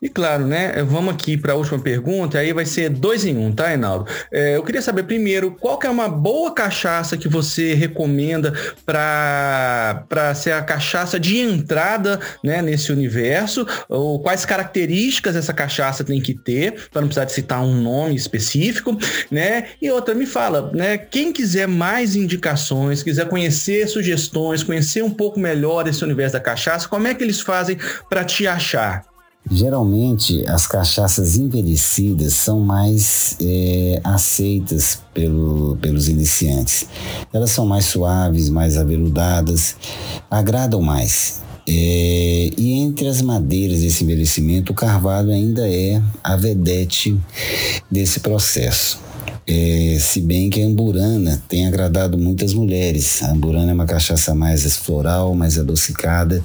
E 0.00 0.08
claro, 0.08 0.46
né? 0.46 0.82
Vamos 0.82 1.14
aqui 1.14 1.36
para 1.36 1.52
a 1.52 1.56
última 1.56 1.78
pergunta, 1.78 2.38
aí 2.38 2.52
vai 2.52 2.64
ser 2.64 2.88
dois 2.88 3.24
em 3.24 3.36
um, 3.36 3.52
tá, 3.52 3.68
Reinaldo? 3.68 4.10
É, 4.32 4.56
eu 4.56 4.62
queria 4.64 4.82
saber 4.82 5.04
primeiro, 5.04 5.52
qual 5.52 5.78
que 5.78 5.86
é 5.86 5.90
uma 5.90 6.08
boa 6.08 6.52
cachaça 6.52 7.16
que 7.16 7.28
você 7.28 7.74
recomenda 7.74 8.52
para 8.84 10.34
ser 10.34 10.52
a 10.52 10.62
cachaça 10.62 11.20
de 11.20 11.38
entrada 11.38 12.18
né, 12.42 12.62
nesse 12.62 12.90
universo? 12.90 13.66
Ou 13.88 14.18
quais 14.18 14.44
características 14.44 15.36
essa 15.36 15.52
cachaça 15.52 16.02
tem 16.02 16.20
que 16.20 16.34
ter, 16.34 16.88
para 16.90 17.00
não 17.00 17.08
precisar 17.08 17.26
de 17.26 17.32
citar 17.32 17.62
um 17.62 17.74
nome 17.74 18.16
específico, 18.16 18.96
né? 19.30 19.66
E 19.80 19.90
outra, 19.90 20.14
me 20.14 20.26
fala, 20.26 20.70
né? 20.72 20.96
Quem 20.98 21.32
quiser 21.32 21.68
mais 21.68 22.16
indicações, 22.16 23.02
quiser 23.02 23.28
conhecer 23.28 23.86
sugestões, 23.86 24.62
conhecer 24.62 25.02
um 25.02 25.10
pouco 25.10 25.38
melhor 25.38 25.86
esse 25.86 26.02
universo 26.02 26.32
da 26.32 26.40
cachaça, 26.40 26.88
como 26.88 27.01
é 27.06 27.14
que 27.14 27.22
eles 27.22 27.40
fazem 27.40 27.78
para 28.08 28.24
te 28.24 28.46
achar? 28.46 29.04
Geralmente, 29.50 30.44
as 30.46 30.66
cachaças 30.66 31.36
envelhecidas 31.36 32.32
são 32.34 32.60
mais 32.60 33.36
é, 33.40 34.00
aceitas 34.04 35.00
pelo, 35.12 35.76
pelos 35.78 36.08
iniciantes. 36.08 36.86
Elas 37.32 37.50
são 37.50 37.66
mais 37.66 37.86
suaves, 37.86 38.48
mais 38.48 38.76
aveludadas, 38.76 39.76
agradam 40.30 40.80
mais. 40.80 41.40
É, 41.68 42.50
e 42.56 42.72
entre 42.72 43.08
as 43.08 43.20
madeiras 43.20 43.80
desse 43.80 44.04
envelhecimento, 44.04 44.72
o 44.72 44.76
carvalho 44.76 45.30
ainda 45.30 45.68
é 45.68 46.00
a 46.22 46.36
vedete 46.36 47.18
desse 47.90 48.20
processo. 48.20 49.00
É, 49.54 49.98
se 49.98 50.22
bem 50.22 50.48
que 50.48 50.62
a 50.62 50.66
amburana 50.66 51.42
tem 51.46 51.66
agradado 51.66 52.16
muitas 52.16 52.54
mulheres. 52.54 53.22
A 53.22 53.32
amburana 53.32 53.70
é 53.70 53.74
uma 53.74 53.84
cachaça 53.84 54.34
mais 54.34 54.76
floral, 54.76 55.34
mais 55.34 55.58
adocicada. 55.58 56.42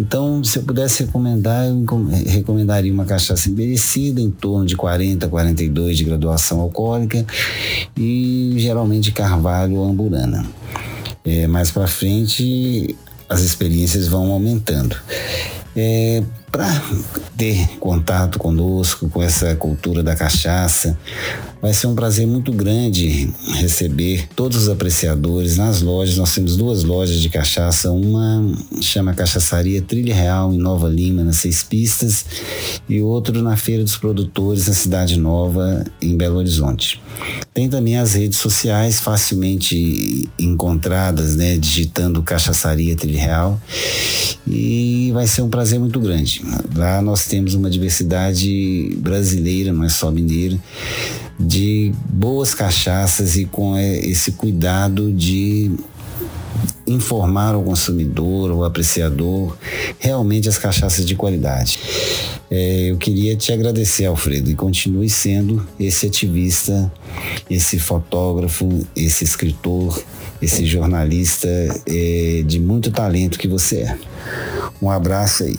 Então, 0.00 0.42
se 0.42 0.58
eu 0.58 0.62
pudesse 0.62 1.04
recomendar, 1.04 1.66
eu 1.66 1.84
recomendaria 2.26 2.90
uma 2.90 3.04
cachaça 3.04 3.50
envelhecida, 3.50 4.18
em 4.18 4.30
torno 4.30 4.64
de 4.64 4.74
40, 4.74 5.28
42 5.28 5.98
de 5.98 6.04
graduação 6.04 6.62
alcoólica 6.62 7.22
e 7.94 8.54
geralmente 8.56 9.12
carvalho 9.12 9.76
ou 9.76 9.90
amburana. 9.90 10.46
É, 11.22 11.46
mais 11.46 11.70
para 11.70 11.86
frente, 11.86 12.96
as 13.28 13.42
experiências 13.42 14.08
vão 14.08 14.32
aumentando. 14.32 14.96
É, 15.76 16.22
para 16.52 16.82
ter 17.36 17.66
contato 17.80 18.38
conosco, 18.38 19.08
com 19.08 19.22
essa 19.22 19.56
cultura 19.56 20.02
da 20.02 20.14
cachaça, 20.14 20.96
vai 21.62 21.72
ser 21.72 21.86
um 21.86 21.94
prazer 21.94 22.26
muito 22.26 22.52
grande 22.52 23.32
receber 23.54 24.28
todos 24.36 24.64
os 24.64 24.68
apreciadores 24.68 25.56
nas 25.56 25.80
lojas. 25.80 26.16
Nós 26.18 26.34
temos 26.34 26.56
duas 26.56 26.84
lojas 26.84 27.16
de 27.16 27.30
cachaça, 27.30 27.90
uma 27.90 28.52
chama 28.82 29.14
Cachaçaria 29.14 29.80
Trilha 29.80 30.14
Real 30.14 30.52
em 30.52 30.58
Nova 30.58 30.88
Lima, 30.88 31.24
nas 31.24 31.36
Seis 31.36 31.62
Pistas, 31.62 32.26
e 32.88 33.00
outro 33.00 33.42
na 33.42 33.56
Feira 33.56 33.82
dos 33.82 33.96
Produtores 33.96 34.68
na 34.68 34.74
Cidade 34.74 35.18
Nova, 35.18 35.84
em 36.02 36.16
Belo 36.16 36.36
Horizonte. 36.36 37.00
Tem 37.54 37.68
também 37.68 37.96
as 37.96 38.14
redes 38.14 38.38
sociais 38.38 39.00
facilmente 39.00 40.28
encontradas, 40.38 41.36
né, 41.36 41.56
digitando 41.56 42.22
Cachaçaria 42.22 42.96
Trilha 42.96 43.20
Real, 43.20 43.60
e 44.46 45.10
vai 45.14 45.26
ser 45.26 45.42
um 45.42 45.48
prazer 45.48 45.78
muito 45.78 46.00
grande. 46.00 46.41
Lá 46.74 47.00
nós 47.02 47.26
temos 47.26 47.54
uma 47.54 47.70
diversidade 47.70 48.96
brasileira, 48.98 49.72
não 49.72 49.84
é 49.84 49.88
só 49.88 50.10
mineira, 50.10 50.58
de 51.38 51.92
boas 52.08 52.54
cachaças 52.54 53.36
e 53.36 53.44
com 53.44 53.76
esse 53.78 54.32
cuidado 54.32 55.12
de 55.12 55.70
informar 56.86 57.56
o 57.56 57.62
consumidor, 57.62 58.50
o 58.50 58.64
apreciador, 58.64 59.56
realmente 59.98 60.48
as 60.48 60.58
cachaças 60.58 61.04
de 61.06 61.14
qualidade. 61.14 61.78
É, 62.50 62.90
eu 62.90 62.96
queria 62.98 63.34
te 63.36 63.52
agradecer, 63.52 64.04
Alfredo, 64.04 64.50
e 64.50 64.54
continue 64.54 65.08
sendo 65.08 65.66
esse 65.78 66.06
ativista, 66.06 66.92
esse 67.48 67.78
fotógrafo, 67.78 68.86
esse 68.94 69.24
escritor, 69.24 70.02
esse 70.40 70.66
jornalista 70.66 71.48
é, 71.86 72.42
de 72.44 72.58
muito 72.58 72.90
talento 72.90 73.38
que 73.38 73.48
você 73.48 73.78
é. 73.78 73.98
Um 74.80 74.90
abraço 74.90 75.44
aí. 75.44 75.56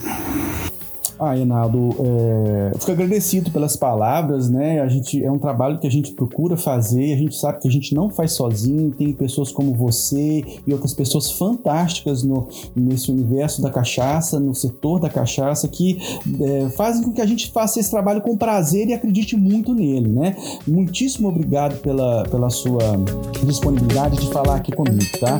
Ah, 1.23 1.37
Enaldo, 1.37 1.95
é, 1.99 2.77
fico 2.77 2.91
agradecido 2.91 3.49
pelas 3.49 3.75
palavras, 3.75 4.49
né? 4.49 4.81
A 4.81 4.87
gente 4.87 5.23
é 5.23 5.31
um 5.31 5.39
trabalho 5.39 5.79
que 5.79 5.87
a 5.87 5.89
gente 5.89 6.11
procura 6.11 6.57
fazer, 6.57 7.13
a 7.13 7.17
gente 7.17 7.35
sabe 7.35 7.59
que 7.59 7.67
a 7.67 7.71
gente 7.71 7.95
não 7.95 8.09
faz 8.09 8.33
sozinho, 8.33 8.91
tem 8.91 9.13
pessoas 9.13 9.51
como 9.51 9.73
você 9.73 10.43
e 10.67 10.73
outras 10.73 10.93
pessoas 10.93 11.31
fantásticas 11.31 12.23
no, 12.23 12.47
nesse 12.75 13.09
universo 13.09 13.61
da 13.61 13.69
cachaça, 13.69 14.39
no 14.39 14.53
setor 14.53 14.99
da 14.99 15.09
cachaça, 15.09 15.67
que 15.67 15.97
é, 16.41 16.69
fazem 16.71 17.03
com 17.03 17.13
que 17.13 17.21
a 17.21 17.25
gente 17.25 17.51
faça 17.51 17.79
esse 17.79 17.89
trabalho 17.89 18.21
com 18.21 18.35
prazer 18.35 18.89
e 18.89 18.93
acredite 18.93 19.37
muito 19.37 19.73
nele, 19.73 20.09
né? 20.09 20.35
Muitíssimo 20.67 21.29
obrigado 21.29 21.79
pela, 21.79 22.23
pela 22.23 22.49
sua 22.49 22.79
disponibilidade 23.45 24.17
de 24.17 24.27
falar 24.27 24.55
aqui 24.55 24.71
comigo, 24.71 25.05
tá? 25.19 25.37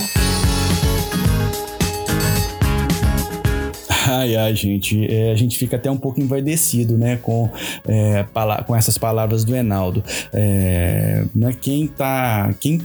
Ai, 4.20 4.36
ai, 4.36 4.56
gente, 4.56 5.06
é, 5.12 5.32
a 5.32 5.36
gente 5.36 5.58
fica 5.58 5.76
até 5.76 5.90
um 5.90 5.98
pouco 5.98 6.22
envaidecido, 6.22 6.98
né, 6.98 7.18
com, 7.18 7.50
é, 7.88 8.26
com 8.66 8.76
essas 8.76 8.98
palavras 8.98 9.44
do 9.44 9.56
Enaldo. 9.56 10.04
É, 10.32 11.26
né, 11.34 11.56
quem 11.60 11.88
tá. 11.88 12.54
Quem 12.60 12.80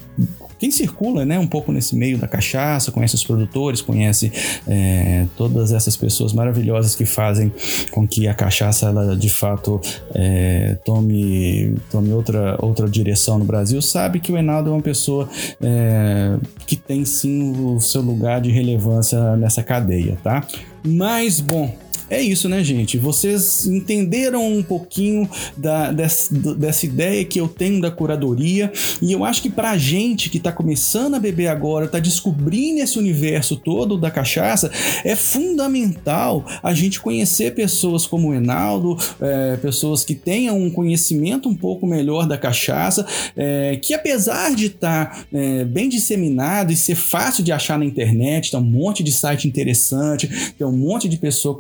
quem 0.59 0.71
circula 0.71 1.25
né, 1.25 1.39
um 1.39 1.47
pouco 1.47 1.71
nesse 1.71 1.95
meio 1.95 2.19
da 2.19 2.27
cachaça, 2.27 2.91
conhece 2.91 3.15
os 3.15 3.25
produtores, 3.25 3.81
conhece 3.81 4.33
é, 4.67 5.27
todas 5.37 5.73
essas 5.73 5.97
pessoas 5.97 6.33
maravilhosas 6.33 6.95
que 6.95 7.07
fazem 7.07 7.53
com 7.93 8.07
que 8.07 8.27
a 8.27 8.35
cachaça 8.35 8.87
ela 8.87 9.17
de 9.17 9.31
fato 9.31 9.81
é, 10.15 10.77
tome, 10.85 11.75
tome 11.91 12.13
outra, 12.13 12.57
outra 12.61 12.89
direção 12.89 13.39
no 13.39 13.45
Brasil, 13.45 13.81
sabe 13.81 14.19
que 14.19 14.33
o 14.33 14.37
Enaldo 14.37 14.71
é 14.71 14.73
uma 14.73 14.83
pessoa 14.83 15.29
é, 15.63 16.37
que 16.67 16.75
tem 16.75 17.05
sim 17.05 17.53
o 17.65 17.79
seu 17.79 18.03
lugar 18.03 18.41
de 18.41 18.51
relevância 18.51 19.37
nessa 19.37 19.63
cadeia, 19.63 20.19
tá? 20.25 20.45
Mas, 20.85 21.41
bom, 21.41 21.77
é 22.11 22.21
isso, 22.23 22.49
né, 22.49 22.63
gente? 22.65 22.97
Vocês 22.97 23.67
entenderam 23.67 24.47
um 24.47 24.63
pouquinho 24.63 25.29
da, 25.57 25.93
dessa, 25.93 26.35
dessa 26.35 26.87
ideia 26.87 27.25
que 27.25 27.39
eu 27.39 27.49
tenho 27.49 27.81
da 27.81 27.91
curadoria 27.91 28.73
e 29.01 29.13
eu 29.13 29.25
acho 29.25 29.43
que 29.43 29.51
pra 29.51 29.77
gente 29.77 30.31
que 30.31 30.41
tá 30.41 30.51
começando 30.51 31.15
a 31.15 31.19
beber 31.19 31.49
agora, 31.49 31.89
tá 31.89 31.99
descobrindo 31.99 32.81
esse 32.81 32.99
universo 32.99 33.57
todo 33.57 33.99
da 33.99 34.11
cachaça, 34.11 34.71
é 35.05 35.15
fundamental 35.15 36.45
a 36.63 36.73
gente 36.73 37.01
conhecer 37.01 37.55
pessoas 37.55 38.07
como 38.07 38.29
o 38.29 38.35
Enaldo, 38.35 38.97
é, 39.21 39.57
pessoas 39.57 40.05
que 40.05 40.15
tenham 40.15 40.59
um 40.59 40.71
conhecimento 40.71 41.49
um 41.49 41.55
pouco 41.55 41.87
melhor 41.87 42.27
da 42.27 42.39
cachaça, 42.39 43.07
é, 43.37 43.79
que 43.83 43.95
apesar 43.95 44.55
de 44.55 44.67
estar 44.67 45.07
tá, 45.07 45.27
é, 45.33 45.65
bem 45.65 45.89
disseminado 45.89 46.73
e 46.73 46.77
ser 46.77 46.95
fácil 46.95 47.45
de 47.45 47.53
achar 47.53 47.79
na 47.79 47.85
internet, 47.85 48.51
tem 48.51 48.61
um 48.61 48.63
monte 48.63 49.03
de 49.03 49.13
site 49.13 49.47
interessante, 49.47 50.53
tem 50.57 50.67
um 50.67 50.73
monte 50.73 51.09
de 51.09 51.17
pessoa 51.17 51.55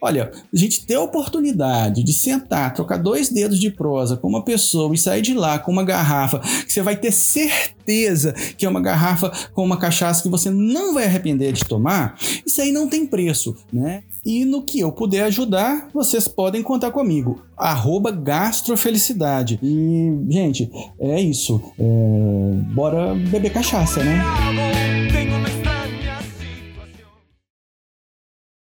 Olha, 0.00 0.30
a 0.52 0.56
gente 0.56 0.84
ter 0.84 0.94
a 0.94 1.00
oportunidade 1.00 2.02
de 2.02 2.12
sentar, 2.12 2.74
trocar 2.74 2.98
dois 2.98 3.28
dedos 3.28 3.58
de 3.58 3.70
prosa 3.70 4.16
com 4.16 4.28
uma 4.28 4.44
pessoa 4.44 4.94
e 4.94 4.98
sair 4.98 5.22
de 5.22 5.34
lá 5.34 5.58
com 5.58 5.72
uma 5.72 5.84
garrafa 5.84 6.38
que 6.38 6.72
você 6.72 6.82
vai 6.82 6.96
ter 6.96 7.12
certeza 7.12 7.78
que 8.56 8.66
é 8.66 8.68
uma 8.68 8.80
garrafa 8.80 9.32
com 9.54 9.64
uma 9.64 9.78
cachaça 9.78 10.22
que 10.22 10.28
você 10.28 10.50
não 10.50 10.92
vai 10.92 11.04
arrepender 11.04 11.52
de 11.52 11.64
tomar, 11.64 12.18
isso 12.44 12.60
aí 12.60 12.70
não 12.70 12.86
tem 12.86 13.06
preço, 13.06 13.56
né? 13.72 14.02
E 14.24 14.44
no 14.44 14.62
que 14.62 14.80
eu 14.80 14.92
puder 14.92 15.22
ajudar, 15.24 15.88
vocês 15.94 16.28
podem 16.28 16.62
contar 16.62 16.90
comigo. 16.90 17.42
Arroba 17.56 18.10
gastrofelicidade. 18.10 19.58
E, 19.62 20.12
gente, 20.28 20.70
é 21.00 21.20
isso. 21.20 21.62
É... 21.78 22.74
Bora 22.74 23.14
beber 23.14 23.52
cachaça, 23.52 24.04
né? 24.04 24.22